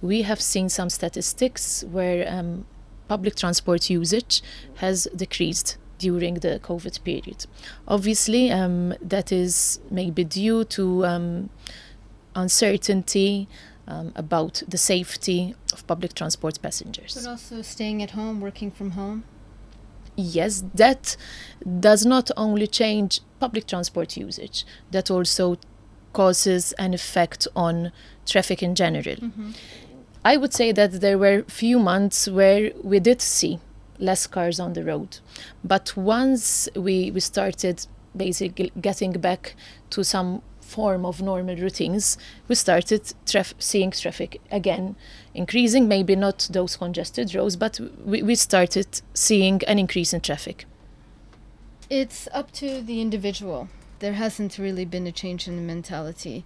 We 0.00 0.22
have 0.22 0.40
seen 0.40 0.68
some 0.68 0.90
statistics 0.90 1.84
where 1.84 2.26
um, 2.28 2.64
public 3.08 3.36
transport 3.36 3.88
usage 3.88 4.42
has 4.76 5.06
decreased 5.14 5.76
during 5.98 6.34
the 6.34 6.58
COVID 6.60 7.04
period. 7.04 7.46
Obviously, 7.86 8.50
um, 8.50 8.94
that 9.00 9.30
is 9.30 9.78
maybe 9.90 10.24
due 10.24 10.64
to 10.64 11.06
um, 11.06 11.50
uncertainty 12.34 13.48
um, 13.86 14.12
about 14.16 14.62
the 14.66 14.78
safety 14.78 15.54
of 15.72 15.86
public 15.86 16.14
transport 16.14 16.60
passengers. 16.60 17.14
But 17.14 17.30
also 17.30 17.62
staying 17.62 18.02
at 18.02 18.10
home, 18.10 18.40
working 18.40 18.70
from 18.70 18.92
home. 18.92 19.24
Yes, 20.16 20.64
that 20.74 21.16
does 21.80 22.04
not 22.04 22.30
only 22.36 22.66
change 22.66 23.20
public 23.40 23.66
transport 23.66 24.16
usage, 24.16 24.64
that 24.90 25.10
also 25.10 25.56
causes 26.12 26.72
an 26.74 26.92
effect 26.94 27.48
on 27.56 27.92
traffic 28.26 28.62
in 28.62 28.74
general. 28.74 29.16
Mm-hmm. 29.16 29.50
I 30.24 30.36
would 30.36 30.52
say 30.52 30.70
that 30.72 31.00
there 31.00 31.18
were 31.18 31.42
few 31.48 31.78
months 31.78 32.28
where 32.28 32.72
we 32.82 33.00
did 33.00 33.20
see 33.20 33.58
less 33.98 34.26
cars 34.26 34.60
on 34.60 34.74
the 34.74 34.84
road. 34.84 35.18
But 35.64 35.96
once 35.96 36.68
we, 36.76 37.10
we 37.10 37.20
started 37.20 37.86
basically 38.16 38.72
getting 38.80 39.12
back 39.12 39.54
to 39.90 40.04
some 40.04 40.42
form 40.72 41.04
of 41.04 41.20
normal 41.20 41.56
routines, 41.56 42.18
we 42.48 42.54
started 42.54 43.02
traf- 43.26 43.54
seeing 43.58 43.90
traffic 43.90 44.40
again 44.50 44.96
increasing, 45.34 45.88
maybe 45.88 46.14
not 46.16 46.48
those 46.50 46.76
congested 46.76 47.34
roads, 47.34 47.56
but 47.56 47.80
we, 48.04 48.22
we 48.22 48.34
started 48.34 48.88
seeing 49.14 49.60
an 49.66 49.78
increase 49.78 50.12
in 50.12 50.20
traffic. 50.20 50.66
It's 51.88 52.28
up 52.32 52.52
to 52.52 52.80
the 52.80 53.00
individual. 53.00 53.68
There 53.98 54.14
hasn't 54.14 54.58
really 54.58 54.84
been 54.84 55.06
a 55.06 55.12
change 55.12 55.46
in 55.48 55.56
the 55.56 55.62
mentality. 55.74 56.44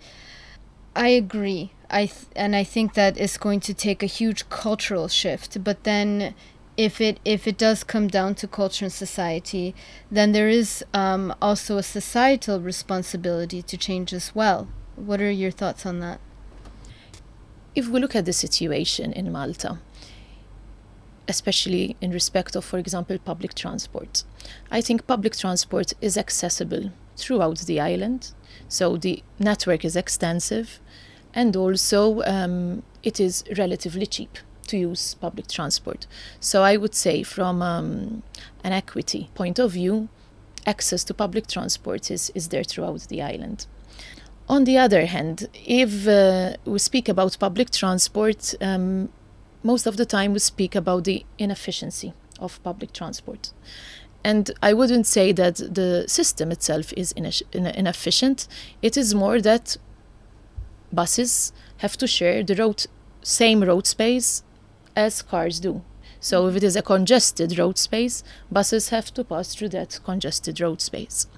I 0.94 1.08
agree. 1.08 1.72
I 1.90 2.06
th- 2.06 2.26
and 2.34 2.56
I 2.56 2.64
think 2.64 2.94
that 2.94 3.16
it's 3.18 3.38
going 3.38 3.60
to 3.60 3.74
take 3.74 4.02
a 4.02 4.06
huge 4.06 4.48
cultural 4.48 5.08
shift. 5.08 5.62
But 5.62 5.84
then, 5.84 6.34
if 6.76 7.00
it 7.00 7.18
if 7.24 7.46
it 7.46 7.56
does 7.56 7.82
come 7.82 8.08
down 8.08 8.34
to 8.36 8.46
culture 8.46 8.84
and 8.84 8.92
society, 8.92 9.74
then 10.10 10.32
there 10.32 10.48
is 10.48 10.84
um, 10.92 11.34
also 11.40 11.78
a 11.78 11.82
societal 11.82 12.60
responsibility 12.60 13.62
to 13.62 13.76
change 13.76 14.12
as 14.12 14.34
well. 14.34 14.68
What 14.96 15.20
are 15.20 15.30
your 15.30 15.50
thoughts 15.50 15.86
on 15.86 16.00
that? 16.00 16.20
If 17.74 17.88
we 17.88 18.00
look 18.00 18.14
at 18.14 18.24
the 18.24 18.32
situation 18.32 19.12
in 19.12 19.32
Malta, 19.32 19.78
especially 21.28 21.96
in 22.00 22.10
respect 22.10 22.56
of, 22.56 22.64
for 22.64 22.78
example, 22.78 23.18
public 23.18 23.54
transport, 23.54 24.24
I 24.70 24.80
think 24.80 25.06
public 25.06 25.36
transport 25.36 25.92
is 26.00 26.16
accessible 26.16 26.92
throughout 27.16 27.58
the 27.60 27.80
island. 27.80 28.32
So 28.68 28.96
the 28.96 29.22
network 29.38 29.84
is 29.84 29.96
extensive, 29.96 30.80
and 31.34 31.54
also 31.56 32.22
um, 32.22 32.82
it 33.02 33.20
is 33.20 33.44
relatively 33.56 34.06
cheap 34.06 34.38
to 34.66 34.76
use 34.76 35.14
public 35.14 35.48
transport. 35.48 36.06
So 36.40 36.62
I 36.62 36.76
would 36.76 36.94
say, 36.94 37.22
from 37.22 37.62
um, 37.62 38.22
an 38.64 38.72
equity 38.72 39.30
point 39.34 39.58
of 39.58 39.72
view, 39.72 40.08
access 40.66 41.04
to 41.04 41.14
public 41.14 41.46
transport 41.46 42.10
is, 42.10 42.30
is 42.34 42.48
there 42.48 42.64
throughout 42.64 43.08
the 43.08 43.22
island. 43.22 43.66
On 44.48 44.64
the 44.64 44.78
other 44.78 45.06
hand, 45.06 45.48
if 45.64 46.06
uh, 46.06 46.56
we 46.64 46.78
speak 46.78 47.08
about 47.08 47.36
public 47.38 47.70
transport, 47.70 48.54
um, 48.60 49.08
most 49.62 49.86
of 49.86 49.96
the 49.96 50.06
time 50.06 50.32
we 50.32 50.38
speak 50.38 50.74
about 50.76 51.04
the 51.04 51.24
inefficiency 51.38 52.12
of 52.38 52.62
public 52.62 52.92
transport. 52.92 53.52
And 54.22 54.50
I 54.62 54.72
wouldn't 54.72 55.06
say 55.06 55.32
that 55.32 55.56
the 55.56 56.04
system 56.08 56.50
itself 56.52 56.92
is 56.96 57.12
ine- 57.16 57.44
inefficient. 57.52 58.48
It 58.82 58.96
is 58.96 59.14
more 59.14 59.40
that 59.40 59.76
buses 60.92 61.52
have 61.78 61.96
to 61.98 62.06
share 62.06 62.42
the 62.42 62.54
road, 62.54 62.86
same 63.22 63.62
road 63.62 63.86
space 63.86 64.42
as 64.96 65.22
cars 65.22 65.60
do. 65.60 65.82
So 66.18 66.48
if 66.48 66.56
it 66.56 66.64
is 66.64 66.74
a 66.74 66.82
congested 66.82 67.58
road 67.58 67.78
space, 67.78 68.24
buses 68.50 68.88
have 68.88 69.12
to 69.14 69.22
pass 69.22 69.54
through 69.54 69.68
that 69.70 70.00
congested 70.02 70.60
road 70.60 70.80
space. 70.80 71.28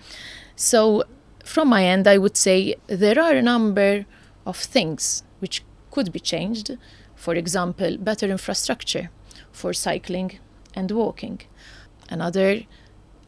So 0.56 1.02
from 1.44 1.68
my 1.68 1.84
end, 1.84 2.06
I 2.06 2.18
would 2.18 2.36
say 2.36 2.76
there 2.86 3.18
are 3.20 3.34
a 3.34 3.42
number 3.42 4.06
of 4.46 4.56
things 4.56 5.24
which 5.40 5.64
could 5.90 6.12
be 6.12 6.20
changed. 6.20 6.76
For 7.16 7.34
example, 7.34 7.98
better 7.98 8.26
infrastructure 8.26 9.10
for 9.50 9.72
cycling 9.72 10.38
and 10.74 10.90
walking. 10.90 11.40
Another 12.08 12.62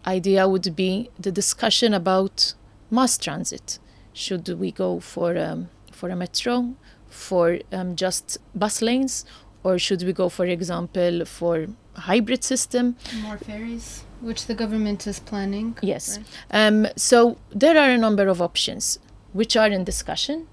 idea 0.06 0.48
would 0.48 0.74
be 0.76 1.10
the 1.18 1.32
discussion 1.32 1.92
about 1.92 2.54
mass 2.90 3.18
transit. 3.18 3.78
Should 4.12 4.48
we 4.58 4.72
go 4.72 5.00
for 5.00 5.36
um, 5.36 5.68
for 5.92 6.08
a 6.08 6.16
metro, 6.16 6.74
for 7.08 7.58
um, 7.72 7.96
just 7.96 8.38
bus 8.54 8.80
lanes, 8.80 9.24
or 9.62 9.78
should 9.78 10.02
we 10.02 10.12
go, 10.12 10.28
for 10.28 10.46
example, 10.46 11.24
for 11.24 11.66
hybrid 11.94 12.42
system? 12.44 12.96
More 13.22 13.38
ferries, 13.38 14.04
which 14.20 14.46
the 14.46 14.54
government 14.54 15.06
is 15.06 15.20
planning. 15.20 15.76
Yes. 15.82 16.18
right? 16.18 16.66
Um, 16.66 16.86
so 16.96 17.36
there 17.50 17.76
are 17.78 17.90
a 17.90 17.98
number 17.98 18.28
of 18.28 18.40
options. 18.40 18.98
which 19.32 19.56
are 19.56 19.68
in 19.68 19.84
discussion. 19.84 20.48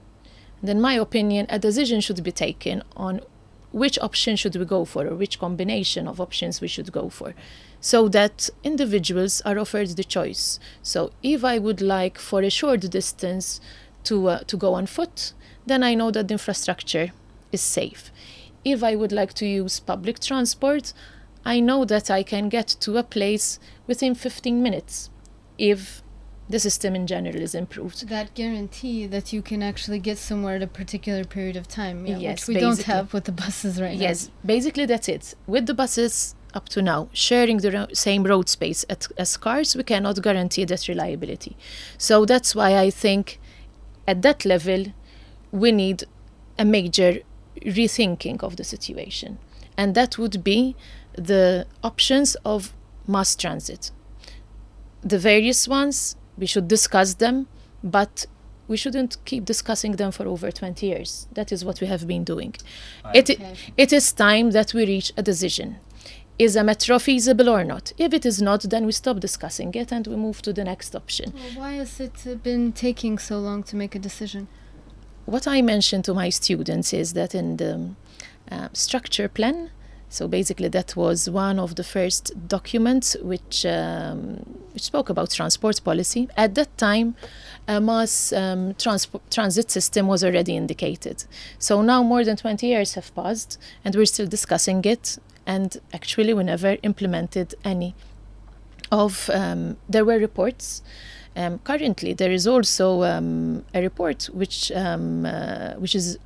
Then, 0.61 0.79
my 0.81 0.93
opinion, 0.93 1.47
a 1.49 1.59
decision 1.59 1.99
should 2.01 2.23
be 2.23 2.31
taken 2.31 2.83
on 2.95 3.21
which 3.71 3.99
option 3.99 4.35
should 4.35 4.55
we 4.55 4.65
go 4.65 4.85
for 4.85 5.07
or 5.07 5.15
which 5.15 5.39
combination 5.39 6.07
of 6.07 6.21
options 6.21 6.61
we 6.61 6.67
should 6.67 6.91
go 6.91 7.09
for 7.09 7.33
so 7.79 8.07
that 8.09 8.49
individuals 8.63 9.41
are 9.41 9.59
offered 9.59 9.89
the 9.89 10.03
choice. 10.03 10.59
So 10.81 11.11
if 11.21 11.43
I 11.43 11.59
would 11.59 11.81
like 11.81 12.17
for 12.17 12.41
a 12.41 12.49
short 12.49 12.81
distance 12.81 13.61
to, 14.05 14.27
uh, 14.27 14.39
to 14.47 14.57
go 14.57 14.73
on 14.73 14.87
foot, 14.87 15.33
then 15.65 15.83
I 15.83 15.93
know 15.93 16.11
that 16.11 16.27
the 16.27 16.33
infrastructure 16.33 17.11
is 17.51 17.61
safe. 17.61 18.11
If 18.67 18.83
I 18.83 18.95
would 18.95 19.13
like 19.13 19.33
to 19.35 19.45
use 19.45 19.79
public 19.79 20.19
transport, 20.19 20.91
I 21.45 21.61
know 21.61 21.85
that 21.85 22.11
I 22.11 22.21
can 22.21 22.49
get 22.49 22.67
to 22.81 22.97
a 22.97 23.03
place 23.03 23.59
within 23.87 24.13
15 24.13 24.61
minutes 24.61 25.09
if 25.57 26.03
the 26.49 26.59
system 26.59 26.93
in 26.93 27.07
general 27.07 27.37
is 27.37 27.55
improved. 27.55 28.09
That 28.09 28.33
guarantee 28.33 29.07
that 29.07 29.31
you 29.31 29.41
can 29.41 29.63
actually 29.63 29.99
get 29.99 30.17
somewhere 30.17 30.55
at 30.57 30.61
a 30.61 30.67
particular 30.67 31.23
period 31.23 31.55
of 31.55 31.69
time, 31.69 32.05
yeah, 32.05 32.17
Yes, 32.17 32.47
which 32.47 32.55
we 32.55 32.61
don't 32.61 32.83
have 32.83 33.13
with 33.13 33.23
the 33.23 33.31
buses 33.31 33.79
right 33.81 33.95
now. 33.95 34.01
Yes, 34.01 34.31
basically 34.45 34.85
that's 34.85 35.07
it. 35.07 35.33
With 35.45 35.65
the 35.65 35.73
buses 35.73 36.35
up 36.53 36.67
to 36.69 36.81
now, 36.81 37.07
sharing 37.13 37.57
the 37.59 37.71
ro- 37.71 37.87
same 37.93 38.23
road 38.23 38.49
space 38.49 38.83
at, 38.89 39.07
as 39.17 39.37
cars, 39.37 39.77
we 39.77 39.83
cannot 39.83 40.21
guarantee 40.21 40.65
that 40.65 40.87
reliability. 40.89 41.55
So 41.97 42.25
that's 42.25 42.53
why 42.53 42.77
I 42.77 42.89
think 42.89 43.39
at 44.05 44.21
that 44.23 44.43
level, 44.43 44.87
we 45.51 45.71
need 45.71 46.03
a 46.59 46.65
major 46.65 47.19
rethinking 47.65 48.43
of 48.43 48.55
the 48.57 48.63
situation. 48.63 49.37
And 49.77 49.93
that 49.95 50.17
would 50.17 50.43
be 50.43 50.75
the 51.13 51.65
options 51.83 52.35
of 52.45 52.73
mass 53.07 53.35
transit. 53.35 53.91
The 55.01 55.19
various 55.19 55.67
ones, 55.67 56.15
we 56.37 56.45
should 56.45 56.67
discuss 56.67 57.15
them, 57.15 57.47
but 57.83 58.25
we 58.67 58.75
shouldn't 58.75 59.17
keep 59.25 59.45
discussing 59.45 59.93
them 59.93 60.11
for 60.11 60.27
over 60.27 60.51
20 60.51 60.85
years. 60.85 61.27
That 61.33 61.51
is 61.51 61.63
what 61.63 61.79
we 61.79 61.87
have 61.87 62.05
been 62.07 62.23
doing. 62.23 62.55
It, 63.13 63.29
Okay. 63.29 63.55
it 63.77 63.93
is 63.93 64.11
time 64.11 64.51
that 64.51 64.73
we 64.73 64.85
reach 64.85 65.13
a 65.15 65.23
decision. 65.23 65.77
Is 66.37 66.55
a 66.55 66.63
metro 66.63 66.99
feasible 66.99 67.49
or 67.49 67.63
not? 67.63 67.93
If 67.97 68.13
it 68.13 68.25
is 68.25 68.41
not, 68.41 68.61
then 68.63 68.85
we 68.85 68.91
stop 68.91 69.19
discussing 69.19 69.73
it 69.73 69.91
and 69.91 70.05
we 70.05 70.15
move 70.15 70.41
to 70.43 70.53
the 70.53 70.63
next 70.63 70.95
option. 70.95 71.33
Well, 71.33 71.61
why 71.63 71.73
has 71.75 71.99
it 71.99 72.43
been 72.43 72.73
taking 72.73 73.17
so 73.17 73.39
long 73.39 73.63
to 73.63 73.75
make 73.75 73.95
a 73.95 73.99
decision? 73.99 74.47
What 75.27 75.45
I 75.45 75.61
mentioned 75.61 76.05
to 76.05 76.13
my 76.13 76.29
students 76.29 76.93
is 76.93 77.11
that 77.11 77.35
in 77.35 77.57
the 77.57 77.89
uh, 78.49 78.69
structure 78.71 79.27
plan, 79.27 79.71
so 80.07 80.25
basically 80.25 80.69
that 80.69 80.95
was 80.95 81.29
one 81.29 81.59
of 81.59 81.75
the 81.75 81.83
first 81.83 82.47
documents 82.47 83.17
which, 83.21 83.65
um, 83.65 84.37
which 84.71 84.83
spoke 84.83 85.09
about 85.09 85.31
transport 85.31 85.83
policy. 85.83 86.29
At 86.37 86.55
that 86.55 86.77
time, 86.77 87.17
a 87.67 87.81
mass 87.81 88.31
um, 88.31 88.73
transit 89.29 89.69
system 89.69 90.07
was 90.07 90.23
already 90.23 90.55
indicated. 90.55 91.25
So 91.59 91.81
now 91.81 92.03
more 92.03 92.23
than 92.23 92.37
20 92.37 92.65
years 92.65 92.93
have 92.93 93.13
passed 93.13 93.59
and 93.83 93.97
we're 93.97 94.05
still 94.05 94.27
discussing 94.27 94.81
it. 94.85 95.17
And 95.45 95.75
actually, 95.91 96.33
we 96.33 96.45
never 96.45 96.77
implemented 96.83 97.53
any 97.65 97.95
of. 98.93 99.29
Um, 99.33 99.75
there 99.89 100.05
were 100.05 100.19
reports. 100.19 100.81
Um, 101.37 101.59
currently, 101.59 102.13
there 102.13 102.31
is 102.31 102.47
also 102.47 103.03
um, 103.03 103.63
a 103.73 103.81
report 103.81 104.29
which 104.33 104.71
um, 104.71 105.25
uh, 105.25 105.73
which 105.73 105.93
is 105.93 106.17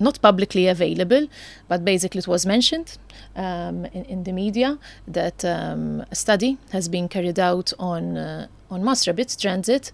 not 0.00 0.20
publicly 0.20 0.68
available, 0.68 1.28
but 1.68 1.84
basically 1.84 2.18
it 2.18 2.28
was 2.28 2.44
mentioned 2.44 2.98
um, 3.36 3.86
in, 3.86 4.04
in 4.04 4.24
the 4.24 4.32
media 4.32 4.78
that 5.08 5.44
um, 5.44 6.04
a 6.10 6.14
study 6.14 6.58
has 6.72 6.88
been 6.88 7.08
carried 7.08 7.38
out 7.38 7.72
on 7.78 8.18
uh, 8.18 8.46
on 8.70 8.84
mass 8.84 9.06
rapid 9.06 9.34
transit, 9.40 9.92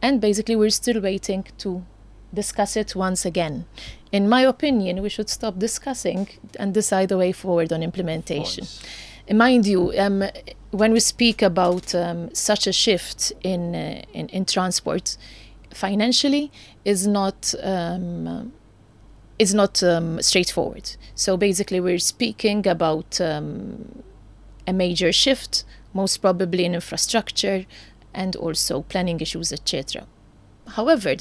and 0.00 0.20
basically 0.20 0.56
we're 0.56 0.70
still 0.70 1.00
waiting 1.02 1.44
to 1.58 1.84
discuss 2.32 2.74
it 2.76 2.96
once 2.96 3.26
again. 3.26 3.66
In 4.12 4.28
my 4.28 4.42
opinion, 4.42 5.02
we 5.02 5.10
should 5.10 5.28
stop 5.28 5.58
discussing 5.58 6.28
and 6.58 6.72
decide 6.72 7.12
a 7.12 7.18
way 7.18 7.32
forward 7.32 7.70
on 7.72 7.82
implementation. 7.82 8.66
Mind 9.30 9.66
you, 9.66 9.92
um, 9.98 10.24
when 10.72 10.92
we 10.92 11.00
speak 11.00 11.42
about 11.42 11.94
um, 11.94 12.34
such 12.34 12.66
a 12.66 12.72
shift 12.72 13.32
in, 13.42 13.74
uh, 13.74 14.02
in 14.12 14.28
in 14.28 14.44
transport, 14.44 15.16
financially 15.70 16.50
is 16.84 17.06
not 17.06 17.54
um, 17.62 18.52
is 19.38 19.54
not 19.54 19.82
um, 19.82 20.20
straightforward. 20.20 20.96
So 21.14 21.36
basically, 21.36 21.80
we're 21.80 21.98
speaking 21.98 22.66
about 22.66 23.20
um, 23.20 24.02
a 24.66 24.72
major 24.72 25.12
shift, 25.12 25.64
most 25.94 26.18
probably 26.18 26.64
in 26.64 26.74
infrastructure 26.74 27.66
and 28.14 28.36
also 28.36 28.82
planning 28.82 29.20
issues, 29.20 29.52
etc. 29.52 30.06
However, 30.68 31.14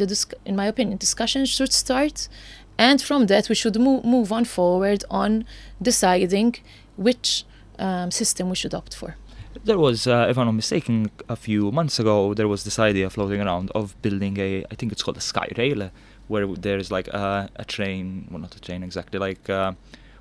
in 0.45 0.55
my 0.55 0.65
opinion, 0.65 0.97
discussion 0.97 1.45
should 1.45 1.71
start, 1.71 2.27
and 2.77 3.01
from 3.01 3.27
that 3.27 3.47
we 3.47 3.55
should 3.55 3.79
move 3.79 4.03
move 4.03 4.31
on 4.31 4.45
forward 4.45 5.03
on 5.09 5.45
deciding 5.81 6.55
which 6.97 7.45
um, 7.81 8.11
system 8.11 8.49
we 8.49 8.55
should 8.55 8.73
opt 8.73 8.93
for. 8.95 9.15
There 9.65 9.77
was, 9.87 10.07
uh, 10.07 10.27
if 10.29 10.37
I'm 10.37 10.45
not 10.45 10.53
mistaken, 10.63 11.11
a 11.27 11.35
few 11.35 11.71
months 11.71 11.99
ago, 11.99 12.33
there 12.33 12.47
was 12.47 12.63
this 12.63 12.79
idea 12.79 13.09
floating 13.09 13.41
around 13.41 13.69
of 13.79 14.01
building 14.01 14.37
a, 14.39 14.63
I 14.71 14.75
think 14.75 14.91
it's 14.93 15.03
called 15.03 15.17
a 15.17 15.21
sky 15.33 15.49
rail, 15.57 15.91
where 16.27 16.47
there's 16.47 16.89
like 16.97 17.09
a, 17.09 17.49
a 17.57 17.65
train, 17.65 18.27
well, 18.31 18.39
not 18.39 18.55
a 18.55 18.61
train 18.61 18.81
exactly, 18.83 19.19
like, 19.19 19.49
uh, 19.49 19.73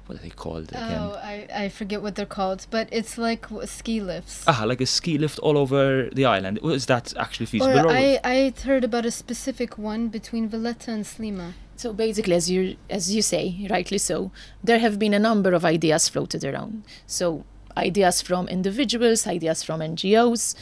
what 0.06 0.18
are 0.18 0.22
they 0.22 0.30
called 0.30 0.68
again? 0.70 0.98
Oh, 1.00 1.12
I, 1.22 1.46
I 1.64 1.68
forget 1.68 2.02
what 2.02 2.16
they're 2.16 2.26
called, 2.26 2.66
but 2.70 2.88
it's 2.90 3.16
like 3.16 3.42
w- 3.42 3.64
ski 3.68 4.00
lifts. 4.00 4.42
Ah, 4.48 4.64
like 4.66 4.80
a 4.80 4.86
ski 4.86 5.16
lift 5.16 5.38
all 5.38 5.56
over 5.56 6.08
the 6.12 6.24
island. 6.24 6.58
Was 6.62 6.86
that 6.86 7.14
actually 7.16 7.46
feasible? 7.46 7.78
or 7.78 7.86
or- 7.86 7.92
I, 7.92 8.18
I 8.24 8.52
heard 8.64 8.82
about 8.82 9.06
a 9.06 9.12
specific 9.12 9.78
one 9.78 10.08
between 10.08 10.48
Valletta 10.48 10.90
and 10.90 11.04
Sliema. 11.04 11.52
So 11.80 11.94
basically, 11.94 12.34
as 12.34 12.50
you 12.50 12.76
as 12.90 13.14
you 13.14 13.22
say, 13.22 13.66
rightly 13.70 13.96
so, 13.96 14.30
there 14.62 14.80
have 14.80 14.98
been 14.98 15.14
a 15.14 15.18
number 15.18 15.54
of 15.54 15.64
ideas 15.64 16.10
floated 16.10 16.44
around. 16.44 16.82
So 17.06 17.44
ideas 17.74 18.20
from 18.20 18.48
individuals, 18.48 19.26
ideas 19.26 19.62
from 19.62 19.80
NGOs, 19.80 20.54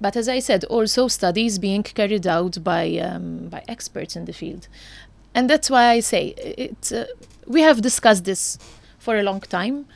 but 0.00 0.14
as 0.14 0.28
I 0.28 0.38
said, 0.38 0.62
also 0.66 1.08
studies 1.08 1.58
being 1.58 1.82
carried 1.82 2.24
out 2.24 2.62
by 2.62 2.84
um, 2.98 3.48
by 3.48 3.64
experts 3.66 4.14
in 4.14 4.26
the 4.26 4.32
field, 4.32 4.68
and 5.34 5.50
that's 5.50 5.70
why 5.70 5.84
I 5.96 6.00
say 6.00 6.34
it. 6.36 6.92
Uh, 6.92 7.06
we 7.48 7.62
have 7.62 7.82
discussed 7.82 8.24
this 8.24 8.56
for 8.96 9.18
a 9.18 9.24
long 9.24 9.40
time. 9.40 9.86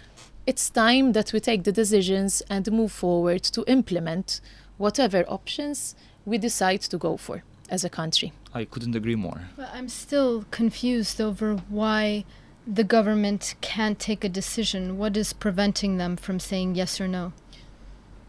It's 0.44 0.70
time 0.70 1.12
that 1.12 1.32
we 1.32 1.38
take 1.38 1.62
the 1.62 1.72
decisions 1.82 2.42
and 2.50 2.72
move 2.72 2.90
forward 2.90 3.44
to 3.54 3.62
implement 3.68 4.40
whatever 4.78 5.22
options 5.28 5.94
we 6.26 6.36
decide 6.36 6.82
to 6.90 6.98
go 6.98 7.16
for 7.16 7.44
as 7.70 7.84
a 7.84 7.88
country. 7.88 8.32
I 8.54 8.64
couldn't 8.64 8.94
agree 8.94 9.16
more. 9.16 9.42
But 9.56 9.70
I'm 9.74 9.88
still 9.88 10.44
confused 10.50 11.20
over 11.20 11.56
why 11.68 12.24
the 12.66 12.84
government 12.84 13.56
can't 13.60 13.98
take 13.98 14.24
a 14.24 14.28
decision. 14.28 14.96
What 14.96 15.16
is 15.16 15.32
preventing 15.32 15.98
them 15.98 16.16
from 16.16 16.38
saying 16.40 16.76
yes 16.76 17.00
or 17.00 17.08
no? 17.08 17.32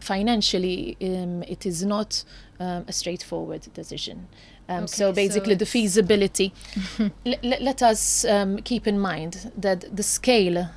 financially 0.06 0.96
um, 1.00 1.42
it 1.42 1.66
is 1.66 1.84
not 1.84 2.22
um, 2.60 2.84
a 2.86 2.92
straightforward 2.92 3.66
decision 3.74 4.28
um, 4.68 4.84
Okay, 4.84 4.86
so 4.86 4.96
so 4.96 5.12
basically 5.12 5.54
the 5.54 5.66
feasibility 5.66 6.52
le- 6.98 7.10
le- 7.42 7.60
let 7.60 7.82
us 7.82 8.24
um, 8.24 8.58
keep 8.58 8.86
in 8.86 8.98
mind 9.00 9.50
that 9.56 9.84
the 9.94 10.02
scale 10.02 10.70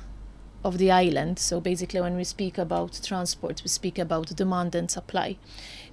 of 0.64 0.78
the 0.78 0.90
island 0.90 1.38
so 1.38 1.60
basically 1.60 2.00
when 2.00 2.16
we 2.16 2.24
speak 2.24 2.58
about 2.58 3.00
transport 3.04 3.62
we 3.62 3.68
speak 3.68 3.98
about 3.98 4.26
demand 4.36 4.74
and 4.74 4.90
supply 4.90 5.36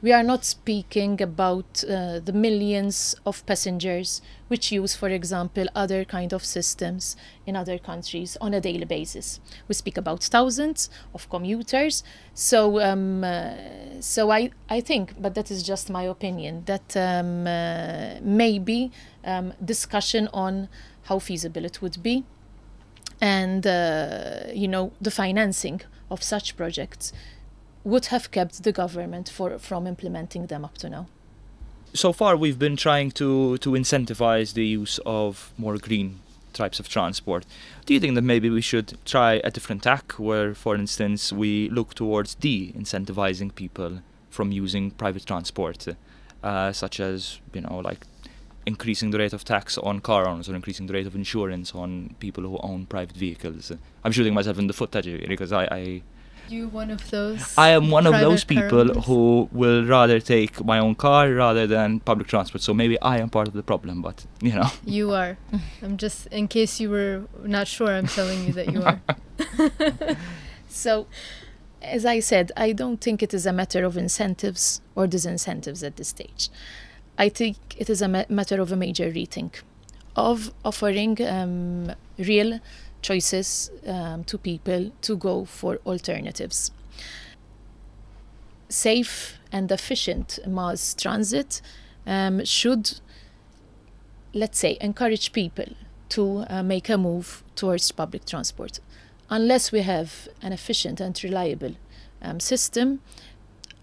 we 0.02 0.12
are 0.14 0.24
not 0.24 0.46
speaking 0.46 1.22
about 1.22 1.84
uh, 1.84 2.20
the 2.20 2.34
millions 2.34 3.16
of 3.26 3.46
passengers 3.46 4.22
which 4.48 4.72
use 4.72 4.96
for 4.96 5.10
example 5.10 5.66
other 5.76 6.06
kind 6.06 6.34
of 6.34 6.46
systems 6.46 7.16
in 7.46 7.56
other 7.56 7.78
countries 7.78 8.38
on 8.40 8.54
a 8.54 8.62
daily 8.62 8.86
basis. 8.86 9.40
We 9.68 9.74
speak 9.74 9.98
about 9.98 10.24
thousands 10.24 10.90
of 11.14 11.30
commuters. 11.30 12.04
So 12.34 12.80
um, 12.80 13.24
uh, 13.24 13.54
so 14.00 14.32
I, 14.32 14.52
I 14.70 14.82
think 14.82 15.20
but 15.20 15.36
that 15.36 15.50
is 15.50 15.64
just 15.64 15.90
my 15.90 16.04
opinion 16.04 16.64
that 16.66 16.96
um, 16.96 17.48
uh, 17.48 18.20
maybe 18.22 18.92
um, 19.26 19.54
discussion 19.64 20.30
on 20.34 20.70
how 21.04 21.20
feasible 21.20 21.66
it 21.66 21.82
would 21.82 22.04
be 22.04 22.24
and 23.20 23.66
uh, 23.66 24.42
you 24.54 24.68
know 24.68 24.92
the 25.02 25.12
financing 25.12 25.82
of 26.12 26.22
such 26.22 26.56
projects 26.56 27.12
would 27.88 28.08
have 28.08 28.32
kept 28.32 28.64
the 28.64 28.72
government 28.72 29.30
for, 29.30 29.58
from 29.58 29.88
implementing 29.88 30.48
them 30.48 30.66
up 30.66 30.78
to 30.78 30.90
now. 30.90 31.08
So 31.94 32.12
far, 32.12 32.36
we've 32.36 32.60
been 32.60 32.76
trying 32.76 33.12
to, 33.12 33.58
to 33.60 33.70
incentivize 33.72 34.54
the 34.54 34.66
use 34.66 35.00
of 35.06 35.54
more 35.58 35.78
green 35.78 36.20
types 36.52 36.80
of 36.82 36.90
transport. 36.90 37.46
Do 37.86 37.94
you 37.94 38.00
think 38.02 38.16
that 38.16 38.24
maybe 38.24 38.50
we 38.50 38.62
should 38.62 38.98
try 39.06 39.40
a 39.44 39.52
different 39.52 39.84
tack 39.84 40.14
where, 40.14 40.54
for 40.54 40.76
instance, 40.76 41.32
we 41.32 41.70
look 41.70 41.94
towards 41.94 42.36
de 42.36 42.74
incentivizing 42.74 43.56
people 43.56 44.02
from 44.30 44.52
using 44.52 44.92
private 44.92 45.26
transport, 45.26 45.88
uh, 46.44 46.74
such 46.74 47.00
as, 47.00 47.40
you 47.54 47.62
know, 47.62 47.78
like 47.78 48.06
increasing 48.66 49.12
the 49.12 49.18
rate 49.18 49.32
of 49.32 49.46
tax 49.46 49.78
on 49.78 50.02
car 50.02 50.28
owners 50.28 50.50
or 50.50 50.56
increasing 50.56 50.88
the 50.88 50.94
rate 50.94 51.08
of 51.08 51.16
insurance 51.16 51.74
on 51.74 52.16
people 52.20 52.44
who 52.44 52.58
own 52.58 52.86
private 52.86 53.16
vehicles? 53.16 53.72
I'm 54.04 54.12
shooting 54.12 54.34
myself 54.34 54.60
in 54.60 54.68
the 54.68 54.74
foot, 54.74 54.94
actually, 54.94 55.26
because 55.26 55.54
I, 55.54 55.64
I 55.72 56.02
You 56.50 56.68
one 56.70 56.92
of 56.92 57.10
those? 57.10 57.54
I 57.58 57.70
am 57.70 57.90
one 57.92 58.08
of 58.08 58.14
those 58.14 58.44
people 58.44 58.70
car 58.70 58.80
owners? 58.80 59.06
who 59.06 59.50
will 59.52 59.86
rather 59.86 60.20
take 60.20 60.64
my 60.64 60.80
own 60.80 60.96
car 60.96 61.30
rather 61.34 61.68
than 61.68 62.00
public 62.00 62.28
transport. 62.28 62.62
So 62.62 62.74
maybe 62.74 63.00
I 63.02 63.18
am 63.20 63.30
part 63.30 63.48
of 63.48 63.54
the 63.54 63.64
problem, 63.64 64.02
but 64.02 64.26
you 64.42 64.54
know. 64.54 64.70
You 64.86 65.12
are. 65.14 65.38
I'm 65.82 65.98
just 65.98 66.28
in 66.28 66.48
case 66.48 66.80
you 66.80 66.90
were 66.90 67.24
not 67.44 67.68
sure. 67.68 67.92
I'm 67.92 68.08
telling 68.08 68.46
you 68.48 68.54
that 68.54 68.72
you 68.74 68.84
are. 68.84 69.00
So, 70.70 71.08
as 71.82 72.06
I 72.06 72.20
said, 72.20 72.52
I 72.56 72.72
don't 72.72 73.00
think 73.02 73.24
it 73.24 73.34
is 73.34 73.46
a 73.46 73.54
matter 73.54 73.84
of 73.84 73.98
incentives 73.98 74.82
or 74.96 75.08
disincentives 75.08 75.84
at 75.84 75.96
this 75.96 76.10
stage. 76.10 76.50
I 77.18 77.30
think 77.30 77.58
it 77.78 77.90
is 77.90 78.02
a 78.02 78.08
ma- 78.08 78.26
matter 78.30 78.62
of 78.62 78.72
a 78.72 78.76
major 78.76 79.12
rethink 79.12 79.62
of 80.16 80.52
offering 80.64 81.18
um, 81.28 81.94
real 82.18 82.60
choices 83.02 83.72
um, 83.86 84.24
to 84.26 84.38
people 84.38 84.92
to 85.02 85.18
go 85.18 85.46
for 85.46 85.80
alternatives. 85.86 86.72
Safe 88.70 89.38
and 89.52 89.72
efficient 89.72 90.40
mass 90.46 90.94
transit 90.94 91.62
um, 92.06 92.44
should, 92.44 93.00
let's 94.34 94.60
say, 94.60 94.78
encourage 94.82 95.32
people 95.32 95.68
to 96.10 96.46
uh, 96.50 96.64
make 96.64 96.90
a 96.90 96.98
move 96.98 97.44
towards 97.56 97.92
public 97.92 98.26
transport 98.26 98.80
unless 99.30 99.72
we 99.72 99.82
have 99.82 100.28
an 100.42 100.54
efficient 100.54 101.00
and 101.00 101.22
reliable 101.24 101.76
um, 102.22 102.40
system, 102.40 103.02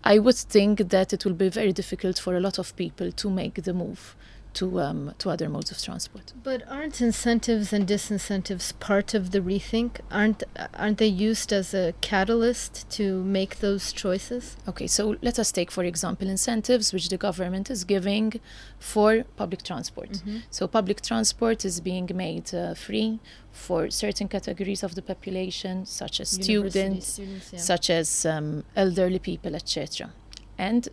I 0.02 0.18
would 0.18 0.36
think 0.36 0.90
that 0.90 1.12
it 1.12 1.24
will 1.24 1.34
be 1.34 1.48
very 1.48 1.72
difficult 1.72 2.18
for 2.18 2.36
a 2.36 2.40
lot 2.40 2.58
of 2.58 2.74
people 2.76 3.12
to 3.12 3.30
make 3.30 3.62
the 3.62 3.72
move 3.72 4.14
to 4.54 4.80
um, 4.80 5.14
to 5.18 5.30
other 5.30 5.48
modes 5.48 5.70
of 5.70 5.80
transport. 5.82 6.32
But 6.42 6.62
aren't 6.68 7.00
incentives 7.00 7.72
and 7.72 7.86
disincentives 7.86 8.72
part 8.78 9.14
of 9.14 9.30
the 9.30 9.40
rethink? 9.40 10.00
Aren't 10.10 10.42
aren't 10.74 10.98
they 10.98 11.06
used 11.06 11.52
as 11.52 11.74
a 11.74 11.94
catalyst 12.00 12.88
to 12.90 13.22
make 13.22 13.60
those 13.60 13.92
choices? 13.92 14.56
Okay, 14.68 14.86
so 14.86 15.16
let 15.22 15.38
us 15.38 15.52
take, 15.52 15.70
for 15.70 15.84
example, 15.84 16.28
incentives 16.28 16.92
which 16.92 17.08
the 17.08 17.16
government 17.16 17.70
is 17.70 17.84
giving 17.84 18.40
for 18.78 19.24
public 19.36 19.62
transport. 19.62 20.22
So 20.50 20.66
public 20.68 21.00
transport 21.00 21.64
is 21.64 21.80
being 21.80 22.08
made 22.14 22.54
uh, 22.54 22.74
free 22.74 23.20
for 23.52 23.90
certain 23.90 24.28
categories 24.28 24.82
of 24.82 24.94
the 24.94 25.02
population, 25.02 25.86
such 25.86 26.20
as 26.20 26.48
University 26.48 27.00
students, 27.00 27.06
students 27.06 27.52
yeah. 27.52 27.58
such 27.58 27.90
as 27.90 28.26
um, 28.26 28.64
elderly 28.76 29.18
people, 29.18 29.54
etc. 29.54 30.10
And 30.58 30.88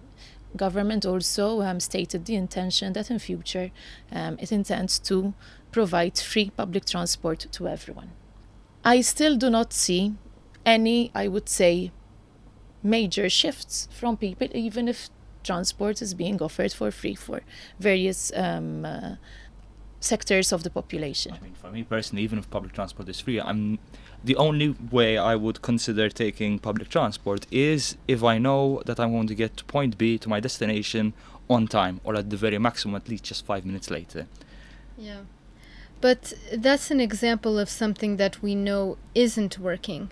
government 0.55 1.05
also 1.05 1.61
um, 1.61 1.79
stated 1.79 2.25
the 2.25 2.35
intention 2.35 2.93
that 2.93 3.09
in 3.09 3.19
future 3.19 3.71
um, 4.11 4.37
it 4.39 4.51
intends 4.51 4.99
to 4.99 5.33
provide 5.71 6.17
free 6.17 6.49
public 6.49 6.85
transport 6.85 7.47
to 7.51 7.67
everyone. 7.67 8.11
I 8.83 9.01
still 9.01 9.37
do 9.37 9.49
not 9.49 9.73
see 9.73 10.13
any, 10.65 11.11
I 11.15 11.27
would 11.27 11.47
say, 11.47 11.91
major 12.83 13.29
shifts 13.29 13.87
from 13.91 14.17
people, 14.17 14.47
even 14.53 14.87
if 14.87 15.09
transport 15.43 16.01
is 16.01 16.13
being 16.13 16.41
offered 16.41 16.73
for 16.73 16.91
free 16.91 17.15
for 17.15 17.41
various 17.79 18.31
um, 18.35 18.85
uh, 18.85 19.15
sectors 19.99 20.51
of 20.51 20.63
the 20.63 20.69
population. 20.69 21.33
I 21.33 21.43
mean, 21.43 21.53
for 21.53 21.71
me 21.71 21.83
personally, 21.83 22.23
even 22.23 22.39
if 22.39 22.49
public 22.49 22.73
transport 22.73 23.07
is 23.09 23.19
free, 23.19 23.39
I'm 23.39 23.79
the 24.23 24.35
only 24.35 24.75
way 24.91 25.17
I 25.17 25.35
would 25.35 25.61
consider 25.61 26.09
taking 26.09 26.59
public 26.59 26.89
transport 26.89 27.47
is 27.51 27.97
if 28.07 28.23
I 28.23 28.37
know 28.37 28.81
that 28.85 28.99
I'm 28.99 29.11
going 29.11 29.27
to 29.27 29.35
get 29.35 29.57
to 29.57 29.65
point 29.65 29.97
B 29.97 30.17
to 30.19 30.29
my 30.29 30.39
destination 30.39 31.13
on 31.49 31.67
time, 31.67 31.99
or 32.03 32.15
at 32.15 32.29
the 32.29 32.37
very 32.37 32.57
maximum, 32.57 32.95
at 32.95 33.09
least 33.09 33.23
just 33.23 33.45
five 33.45 33.65
minutes 33.65 33.89
later. 33.89 34.27
Yeah. 34.97 35.21
But 35.99 36.33
that's 36.53 36.89
an 36.91 36.99
example 36.99 37.59
of 37.59 37.69
something 37.69 38.17
that 38.17 38.41
we 38.41 38.55
know 38.55 38.97
isn't 39.13 39.59
working. 39.59 40.09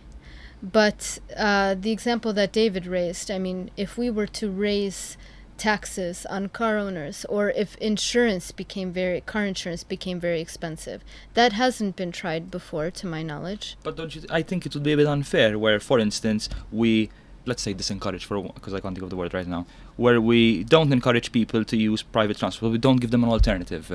But 0.61 1.19
uh, 1.37 1.75
the 1.79 1.91
example 1.91 2.33
that 2.33 2.51
David 2.51 2.85
raised, 2.85 3.31
I 3.31 3.39
mean, 3.39 3.71
if 3.77 3.97
we 3.97 4.09
were 4.09 4.27
to 4.27 4.49
raise 4.49 5.17
taxes 5.59 6.25
on 6.35 6.47
car 6.59 6.77
owners 6.85 7.17
or 7.35 7.43
if 7.63 7.69
insurance 7.91 8.51
became 8.61 8.89
very 9.01 9.19
car 9.33 9.45
insurance 9.45 9.83
became 9.95 10.19
very 10.19 10.41
expensive 10.47 10.99
that 11.33 11.51
hasn't 11.63 11.95
been 12.01 12.11
tried 12.21 12.43
before 12.57 12.89
to 12.99 13.05
my 13.15 13.21
knowledge 13.29 13.65
But 13.83 13.95
don't 13.99 14.11
you? 14.15 14.21
I 14.39 14.41
think 14.49 14.59
it 14.65 14.73
would 14.73 14.83
be 14.89 14.93
a 14.93 14.97
bit 15.01 15.07
unfair 15.17 15.49
where, 15.63 15.79
for 15.89 15.97
instance, 15.99 16.41
we 16.71 17.09
let's 17.45 17.63
say 17.67 17.73
disencourage 17.73 18.23
for 18.29 18.37
because 18.57 18.73
I 18.73 18.79
can't 18.79 18.93
think 18.95 19.03
of 19.03 19.09
the 19.09 19.15
word 19.21 19.33
right 19.33 19.47
now, 19.47 19.65
where 20.03 20.19
we 20.31 20.41
don't 20.75 20.91
encourage 20.97 21.27
people 21.39 21.61
to 21.71 21.75
use 21.89 22.01
private 22.17 22.37
transport. 22.41 22.71
We 22.71 22.77
don't 22.87 23.01
give 23.03 23.11
them 23.15 23.23
an 23.23 23.31
alternative. 23.37 23.85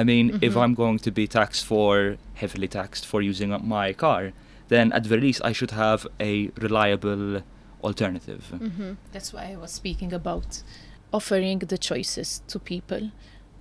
I 0.00 0.02
mean, 0.10 0.26
if 0.48 0.52
Mhm. 0.54 0.62
I'm 0.62 0.74
going 0.82 0.98
to 1.06 1.10
be 1.20 1.24
taxed 1.38 1.64
for 1.70 2.16
heavily 2.42 2.68
taxed 2.78 3.04
for 3.10 3.18
using 3.32 3.50
my 3.76 3.92
car, 4.04 4.22
then 4.74 4.86
at 4.98 5.02
the 5.04 5.18
least 5.24 5.40
I 5.50 5.52
should 5.58 5.72
have 5.84 6.00
a 6.30 6.32
reliable 6.66 7.42
alternative. 7.82 8.42
mm-hmm. 8.52 8.92
That's 9.12 9.32
why 9.32 9.52
I 9.52 9.56
was 9.56 9.70
speaking 9.72 10.12
about 10.12 10.62
offering 11.12 11.58
the 11.60 11.78
choices 11.78 12.42
to 12.48 12.58
people 12.58 13.10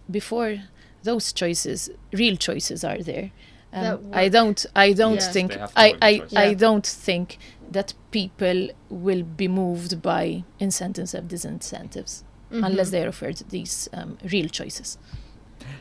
before 0.09 0.63
those 1.03 1.33
choices, 1.33 1.89
real 2.13 2.35
choices, 2.37 2.83
are 2.83 3.01
there. 3.01 3.31
Um, 3.73 3.99
I 4.13 4.27
don't. 4.29 4.65
I 4.75 4.91
don't 4.93 5.15
Yeah. 5.15 5.31
think. 5.31 5.51
They 5.53 5.59
have 5.59 5.73
to 5.73 5.79
I. 5.79 5.95
I. 6.01 6.17
choices. 6.19 6.37
I 6.37 6.53
don't 6.53 6.85
think 6.85 7.37
that 7.71 7.93
people 8.11 8.69
will 8.89 9.23
be 9.23 9.47
moved 9.47 10.01
by 10.01 10.43
incentives 10.59 11.13
and 11.13 11.29
disincentives 11.29 12.23
unless 12.51 12.89
Mhm. 12.89 12.91
they 12.91 13.03
are 13.03 13.07
offered 13.07 13.37
these 13.49 13.87
um, 13.93 14.17
real 14.33 14.49
choices. 14.49 14.97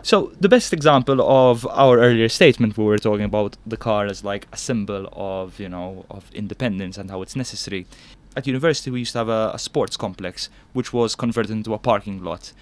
So 0.02 0.30
the 0.40 0.48
best 0.48 0.72
example 0.72 1.20
of 1.20 1.66
our 1.66 1.98
earlier 1.98 2.28
statement, 2.28 2.78
we 2.78 2.84
were 2.84 2.98
talking 2.98 3.24
about 3.24 3.56
the 3.66 3.76
car 3.76 4.06
as 4.06 4.22
like 4.22 4.46
a 4.52 4.56
symbol 4.56 5.08
of 5.12 5.58
you 5.58 5.68
know 5.68 6.04
of 6.10 6.30
independence 6.32 6.96
and 7.00 7.10
how 7.10 7.22
it's 7.22 7.34
necessary. 7.36 7.86
At 8.36 8.46
university, 8.46 8.90
we 8.90 9.00
used 9.00 9.12
to 9.12 9.18
have 9.18 9.28
a, 9.28 9.50
a 9.54 9.58
sports 9.58 9.96
complex 9.96 10.48
which 10.72 10.92
was 10.92 11.16
converted 11.16 11.50
into 11.50 11.74
a 11.74 11.78
parking 11.78 12.22
lot. 12.22 12.52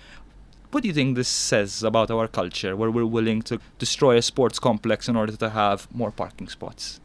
What 0.70 0.83
do 0.83 0.88
you 0.88 0.94
think 0.94 1.16
this 1.16 1.28
says 1.28 1.83
about 1.83 2.11
our 2.11 2.28
culture, 2.28 2.76
where 2.76 2.90
we're 2.90 3.07
willing 3.07 3.42
to 3.42 3.59
destroy 3.78 4.16
a 4.16 4.22
sports 4.22 4.59
complex 4.59 5.09
in 5.09 5.16
order 5.16 5.35
to 5.37 5.50
have 5.50 5.88
more 5.94 6.11
parking 6.11 6.48
spots? 6.48 7.00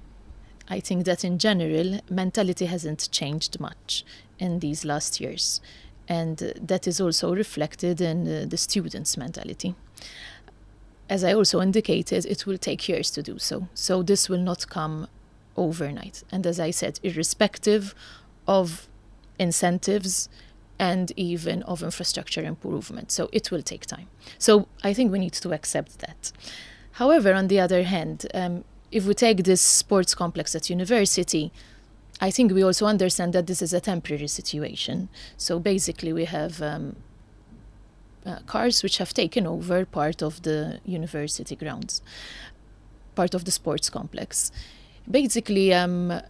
I 0.69 0.79
think 0.79 1.05
that 1.05 1.23
in 1.23 1.39
general, 1.39 1.99
mentality 2.09 2.65
hasn't 2.65 3.09
changed 3.11 3.59
much 3.59 4.05
in 4.39 4.59
these 4.59 4.85
last 4.85 5.21
years. 5.21 5.61
And 6.07 6.37
that 6.61 6.87
is 6.87 6.99
also 6.99 7.33
reflected 7.33 8.01
in 8.01 8.27
uh, 8.27 8.45
the 8.47 8.57
students' 8.57 9.17
mentality. 9.17 9.75
As 11.09 11.23
I 11.23 11.33
also 11.33 11.61
indicated, 11.61 12.25
it 12.25 12.45
will 12.45 12.57
take 12.57 12.89
years 12.89 13.11
to 13.11 13.21
do 13.21 13.39
so. 13.39 13.67
So 13.73 14.03
this 14.03 14.29
will 14.29 14.41
not 14.41 14.67
come 14.69 15.07
overnight. 15.55 16.23
And 16.31 16.45
as 16.45 16.59
I 16.59 16.71
said, 16.71 16.99
irrespective 17.03 17.93
of 18.47 18.87
incentives 19.39 20.29
and 20.79 21.11
even 21.15 21.63
of 21.63 21.83
infrastructure 21.83 22.43
improvement. 22.43 23.11
So 23.11 23.29
it 23.31 23.51
will 23.51 23.61
take 23.61 23.85
time. 23.85 24.07
So 24.37 24.67
I 24.83 24.93
think 24.93 25.11
we 25.11 25.19
need 25.19 25.33
to 25.33 25.53
accept 25.53 25.99
that. 25.99 26.31
However, 26.93 27.33
on 27.33 27.47
the 27.47 27.59
other 27.59 27.83
hand, 27.83 28.27
um, 28.33 28.63
if 28.91 29.05
we 29.05 29.13
take 29.13 29.43
this 29.43 29.61
sports 29.61 30.13
complex 30.13 30.55
at 30.55 30.69
university, 30.69 31.51
I 32.21 32.31
think 32.31 32.51
we 32.51 32.63
also 32.63 32.85
understand 32.85 33.33
that 33.33 33.47
this 33.47 33.61
is 33.61 33.73
a 33.73 33.79
temporary 33.79 34.27
situation. 34.27 35.09
So 35.37 35.59
basically, 35.59 36.13
we 36.13 36.25
have 36.25 36.61
um, 36.61 36.95
uh, 38.25 38.39
cars 38.45 38.83
which 38.83 38.97
have 38.99 39.13
taken 39.13 39.47
over 39.47 39.85
part 39.85 40.21
of 40.21 40.43
the 40.43 40.79
university 40.85 41.55
grounds, 41.55 42.01
part 43.15 43.33
of 43.33 43.45
the 43.45 43.51
sports 43.51 43.89
complex. 43.89 44.51
Basically, 45.09 45.73
um, 45.73 46.21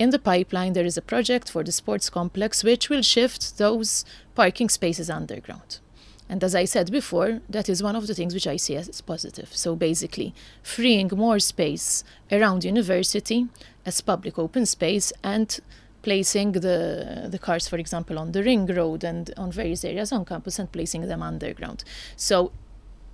in 0.00 0.08
the 0.08 0.18
pipeline, 0.18 0.72
there 0.72 0.86
is 0.86 0.96
a 0.96 1.02
project 1.02 1.50
for 1.50 1.62
the 1.62 1.72
sports 1.72 2.08
complex 2.08 2.64
which 2.64 2.88
will 2.88 3.02
shift 3.02 3.58
those 3.58 4.06
parking 4.34 4.70
spaces 4.70 5.10
underground. 5.10 5.78
And 6.26 6.42
as 6.42 6.54
I 6.54 6.64
said 6.64 6.90
before, 6.90 7.40
that 7.50 7.68
is 7.68 7.82
one 7.82 7.96
of 7.96 8.06
the 8.06 8.14
things 8.14 8.32
which 8.32 8.46
I 8.46 8.56
see 8.56 8.76
as 8.76 9.00
positive. 9.02 9.54
So 9.54 9.76
basically, 9.76 10.32
freeing 10.62 11.10
more 11.14 11.38
space 11.38 12.02
around 12.32 12.64
university 12.64 13.48
as 13.84 14.00
public 14.00 14.38
open 14.38 14.64
space 14.64 15.12
and 15.22 15.60
placing 16.00 16.52
the 16.52 17.28
the 17.28 17.38
cars, 17.38 17.68
for 17.68 17.76
example, 17.76 18.18
on 18.18 18.32
the 18.32 18.42
ring 18.42 18.64
road 18.66 19.04
and 19.04 19.34
on 19.36 19.52
various 19.52 19.84
areas 19.84 20.12
on 20.12 20.24
campus 20.24 20.58
and 20.58 20.72
placing 20.72 21.02
them 21.08 21.22
underground. 21.22 21.84
So 22.16 22.52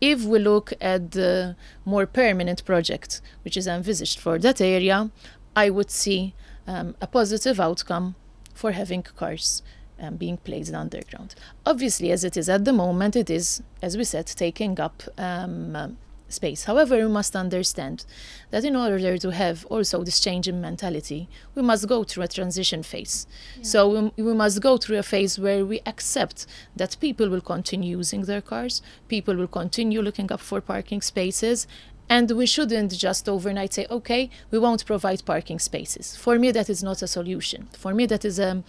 if 0.00 0.22
we 0.22 0.38
look 0.38 0.72
at 0.80 1.10
the 1.12 1.56
more 1.84 2.06
permanent 2.06 2.64
project 2.64 3.20
which 3.42 3.56
is 3.56 3.66
envisaged 3.66 4.20
for 4.20 4.38
that 4.38 4.60
area, 4.60 5.10
I 5.56 5.70
would 5.70 5.90
see 5.90 6.34
um, 6.66 6.94
a 7.00 7.06
positive 7.06 7.60
outcome 7.60 8.14
for 8.54 8.72
having 8.72 9.02
cars 9.02 9.62
um, 10.00 10.16
being 10.16 10.36
placed 10.38 10.74
underground. 10.74 11.34
Obviously, 11.64 12.10
as 12.12 12.24
it 12.24 12.36
is 12.36 12.48
at 12.48 12.64
the 12.64 12.72
moment, 12.72 13.16
it 13.16 13.30
is, 13.30 13.62
as 13.82 13.96
we 13.96 14.04
said, 14.04 14.26
taking 14.26 14.78
up 14.80 15.02
um, 15.18 15.96
space. 16.28 16.64
However, 16.64 16.96
we 16.96 17.08
must 17.08 17.36
understand 17.36 18.04
that 18.50 18.64
in 18.64 18.74
order 18.76 19.16
to 19.18 19.30
have 19.30 19.64
also 19.66 20.02
this 20.02 20.20
change 20.20 20.48
in 20.48 20.60
mentality, 20.60 21.28
we 21.54 21.62
must 21.62 21.86
go 21.88 22.04
through 22.04 22.24
a 22.24 22.28
transition 22.28 22.82
phase. 22.82 23.26
So 23.62 24.10
we, 24.16 24.22
we 24.24 24.34
must 24.34 24.60
go 24.60 24.76
through 24.76 24.98
a 24.98 25.02
phase 25.02 25.38
where 25.38 25.64
we 25.64 25.80
accept 25.86 26.46
that 26.74 26.96
people 27.00 27.28
will 27.28 27.40
continue 27.40 27.96
using 27.98 28.22
their 28.22 28.40
cars, 28.40 28.82
people 29.08 29.36
will 29.36 29.48
continue 29.48 30.02
looking 30.02 30.32
up 30.32 30.40
for 30.40 30.60
parking 30.60 31.00
spaces, 31.00 31.66
And 32.08 32.30
we 32.30 32.46
shouldn't 32.46 32.92
just 32.92 33.28
overnight 33.28 33.74
say, 33.74 33.86
okay, 33.90 34.30
we 34.50 34.58
won't 34.58 34.86
provide 34.86 35.24
parking 35.24 35.58
spaces. 35.58 36.16
For 36.16 36.38
me, 36.38 36.52
that 36.52 36.70
is 36.70 36.82
not 36.82 37.02
a 37.02 37.08
solution. 37.08 37.68
For 37.72 37.92
me, 37.92 38.06
that 38.06 38.24
is 38.24 38.38
um, 38.38 38.64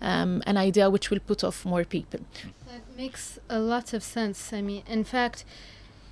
um, 0.00 0.42
an 0.46 0.56
idea 0.56 0.88
which 0.88 1.10
will 1.10 1.18
put 1.18 1.42
off 1.42 1.64
more 1.64 1.84
people. 1.84 2.20
That 2.66 2.82
makes 2.96 3.38
a 3.48 3.58
lot 3.58 3.92
of 3.92 4.02
sense. 4.02 4.52
I 4.52 4.62
mean, 4.62 4.84
in 4.88 5.02
fact, 5.02 5.44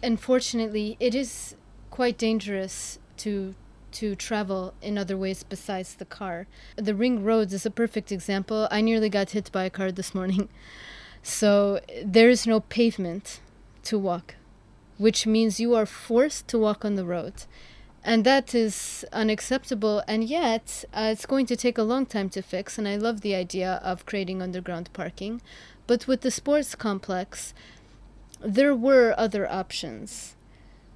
unfortunately, 0.03 0.97
it 0.99 1.15
is 1.15 1.55
quite 1.91 2.19
dangerous 2.19 2.99
to 3.19 3.55
to 3.93 4.17
travel 4.17 4.75
in 4.83 4.99
other 4.99 5.17
ways 5.17 5.45
besides 5.45 5.95
the 5.95 6.05
car. 6.05 6.49
The 6.75 6.97
ring 6.97 7.23
roads 7.23 7.55
is 7.55 7.65
a 7.65 7.71
perfect 7.71 8.11
example. 8.11 8.67
I 8.69 8.81
nearly 8.81 9.09
got 9.09 9.31
hit 9.31 9.53
by 9.53 9.65
a 9.65 9.71
car 9.71 9.93
this 9.93 10.15
morning. 10.15 10.49
So 11.27 11.81
there 12.05 12.29
is 12.29 12.47
no 12.47 12.61
pavement 12.61 13.41
to 13.85 13.99
walk, 13.99 14.35
which 14.98 15.26
means 15.26 15.61
you 15.61 15.74
are 15.74 15.87
forced 15.87 16.48
to 16.48 16.59
walk 16.59 16.85
on 16.85 16.94
the 16.94 17.04
road. 17.04 17.44
And 18.07 18.24
that 18.24 18.54
is 18.54 19.04
unacceptable, 19.12 20.02
and 20.07 20.24
yet 20.24 20.85
uh, 20.92 21.09
it's 21.12 21.24
going 21.24 21.46
to 21.46 21.57
take 21.57 21.78
a 21.78 21.83
long 21.83 22.04
time 22.04 22.28
to 22.30 22.42
fix. 22.42 22.76
And 22.76 22.87
I 22.87 22.96
love 22.96 23.22
the 23.22 23.35
idea 23.35 23.80
of 23.83 24.04
creating 24.04 24.42
underground 24.42 24.90
parking. 24.92 25.40
But 25.87 26.07
with 26.07 26.20
the 26.20 26.30
sports 26.30 26.74
complex, 26.74 27.54
there 28.40 28.74
were 28.74 29.14
other 29.16 29.50
options. 29.50 30.37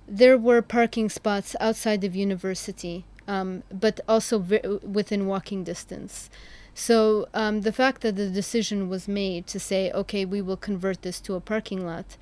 There 0.06 0.37
were 0.37 0.61
parking 0.62 1.08
spots 1.08 1.56
outside 1.61 2.04
of 2.04 2.14
university, 2.14 3.04
um, 3.26 3.62
but 3.70 4.00
also 4.06 4.38
vi- 4.38 4.78
within 4.82 5.26
walking 5.26 5.64
distance. 5.64 6.28
So 6.74 7.26
um, 7.34 7.62
the 7.62 7.72
fact 7.72 8.02
that 8.02 8.16
the 8.16 8.30
decision 8.30 8.88
was 8.88 9.08
made 9.08 9.46
to 9.48 9.58
say, 9.58 9.90
okay, 9.92 10.24
we 10.24 10.40
will 10.40 10.56
convert 10.56 11.02
this 11.02 11.20
to 11.22 11.34
a 11.34 11.40
parking 11.40 11.84
lot, 11.84 12.16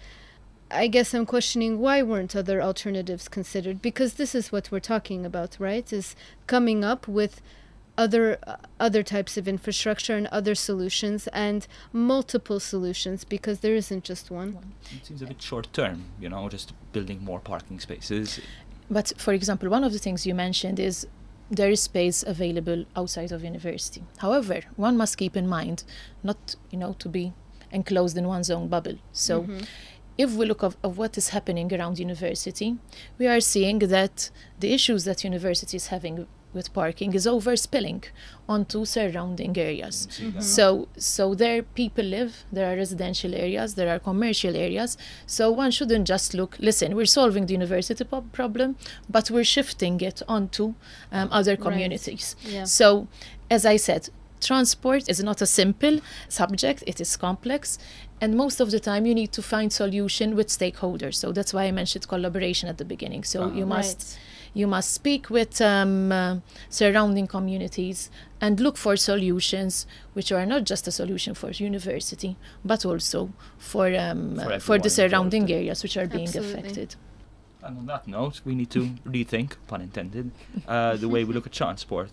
I 0.71 0.89
guess 0.89 1.15
I'm 1.15 1.27
questioning 1.27 1.79
why 1.79 2.03
weren't 2.03 2.35
other 2.35 2.61
alternatives 2.61 3.29
considered? 3.29 3.81
Because 3.81 4.15
this 4.15 4.35
is 4.35 4.51
what 4.51 4.71
we're 4.71 4.81
talking 4.81 5.25
about, 5.25 5.57
right? 5.61 5.91
Is 5.93 6.17
coming 6.47 6.85
up 6.85 7.07
with 7.07 7.41
other 7.99 8.39
uh, 8.47 8.57
other 8.79 9.03
types 9.03 9.37
of 9.39 9.49
infrastructure 9.49 10.17
and 10.17 10.27
other 10.27 10.55
solutions 10.55 11.29
and 11.29 11.67
multiple 11.93 12.61
solutions 12.61 13.25
because 13.25 13.61
there 13.61 13.75
isn't 13.75 14.05
just 14.05 14.31
one. 14.31 14.75
It 14.95 15.07
seems 15.07 15.23
a 15.23 15.27
bit 15.27 15.41
short 15.41 15.73
term, 15.73 16.05
you 16.21 16.29
know, 16.29 16.49
just 16.49 16.73
building 16.93 17.25
more 17.25 17.41
parking 17.41 17.81
spaces. 17.81 18.41
But 18.91 19.13
for 19.17 19.33
example, 19.33 19.71
one 19.71 19.83
of 19.85 19.93
the 19.93 19.99
things 19.99 20.27
you 20.27 20.35
mentioned 20.35 20.79
is 20.79 21.07
there 21.51 21.71
is 21.71 21.81
space 21.81 22.23
available 22.27 22.85
outside 22.97 23.33
of 23.33 23.43
university. 23.45 24.03
However, 24.19 24.61
one 24.77 24.97
must 24.97 25.17
keep 25.17 25.37
in 25.37 25.47
mind 25.49 25.85
not, 26.23 26.57
you 26.71 26.79
know, 26.79 26.95
to 26.99 27.09
be 27.09 27.33
enclosed 27.73 28.17
in 28.19 28.27
one's 28.27 28.51
own 28.51 28.69
bubble. 28.69 28.97
So 29.13 29.43
Mhm. 29.43 29.67
If 30.19 30.33
we 30.35 30.47
look 30.47 30.63
of, 30.63 30.77
of 30.83 30.99
what 30.99 31.19
is 31.19 31.31
happening 31.31 31.73
around 31.73 31.99
university, 31.99 32.77
we 33.19 33.27
are 33.27 33.41
seeing 33.41 33.79
that 33.81 34.31
the 34.61 34.73
issues 34.73 35.05
that 35.05 35.25
university 35.25 35.77
is 35.77 35.89
having 35.89 36.27
with 36.57 36.73
parking 36.73 37.13
is 37.13 37.27
overspilling 37.27 38.03
onto 38.49 38.85
surrounding 38.85 39.57
areas. 39.59 40.09
See 40.11 40.31
that. 40.31 40.43
So, 40.43 40.89
so 40.97 41.35
there 41.35 41.63
people 41.63 42.05
live. 42.05 42.45
There 42.51 42.73
are 42.73 42.77
residential 42.77 43.35
areas. 43.35 43.75
There 43.75 43.91
are 43.95 43.99
commercial 43.99 44.57
areas. 44.57 44.97
So 45.27 45.51
one 45.51 45.71
shouldn't 45.71 46.07
just 46.09 46.33
look. 46.35 46.57
Listen, 46.59 46.97
we're 46.97 47.15
solving 47.21 47.47
the 47.47 47.53
university 47.53 48.05
po- 48.05 48.23
problem, 48.33 48.77
but 49.09 49.31
we're 49.31 49.45
shifting 49.45 50.01
it 50.01 50.23
onto 50.27 50.75
um, 51.13 51.29
other 51.31 51.57
communities. 51.57 52.35
Yeah. 52.43 52.65
So, 52.65 53.07
as 53.51 53.67
I 53.67 53.77
said, 53.77 54.09
transport 54.41 55.09
is 55.09 55.23
not 55.23 55.41
a 55.43 55.47
simple 55.47 56.01
subject. 56.29 56.83
It 56.87 57.01
is 57.01 57.17
complex, 57.17 57.79
and 58.21 58.35
most 58.37 58.61
of 58.61 58.71
the 58.71 58.81
time 58.81 59.07
you 59.07 59.15
need 59.15 59.33
to 59.33 59.43
find 59.43 59.73
solution 59.73 60.37
with 60.37 60.49
stakeholders. 60.49 61.15
So 61.17 61.33
that's 61.33 61.53
why 61.55 61.65
I 61.65 61.71
mentioned 61.73 62.09
collaboration 62.09 62.69
at 62.69 62.79
the 62.79 62.85
beginning. 62.85 63.25
So 63.25 63.43
Uh-huh. 63.45 63.59
you 63.59 63.67
must 63.67 63.99
Right. 63.99 64.19
you 64.61 64.67
must 64.67 64.91
speak 64.95 65.29
with 65.29 65.61
um, 65.61 66.11
uh, 66.13 66.37
surrounding 66.71 67.27
communities 67.27 68.11
and 68.41 68.59
look 68.59 68.77
for 68.79 68.97
solutions 68.97 69.87
which 70.15 70.33
are 70.33 70.47
not 70.47 70.65
just 70.65 70.89
a 70.89 70.91
solution 70.91 71.35
for 71.35 71.51
university 71.51 72.37
but 72.65 72.85
also 72.87 73.29
for 73.59 73.87
um, 73.95 74.37
For 74.37 74.53
uh, 74.55 74.59
for 74.61 74.79
the 74.79 74.89
surrounding 74.91 75.43
involved. 75.43 75.61
areas 75.61 75.83
which 75.83 75.97
are 75.99 76.07
being 76.07 76.29
Absolutely. 76.29 76.53
affected 76.61 76.97
And 77.67 77.79
on 77.79 77.87
that 77.87 78.07
note, 78.07 78.37
we 78.47 78.55
need 78.55 78.71
to 78.71 78.81
rethink, 79.05 79.51
pun 79.67 79.81
intended, 79.83 80.31
uh, 80.69 80.97
the 81.03 81.09
way 81.09 81.25
we 81.25 81.33
look 81.35 81.47
at 81.47 81.53
transport. 81.53 82.09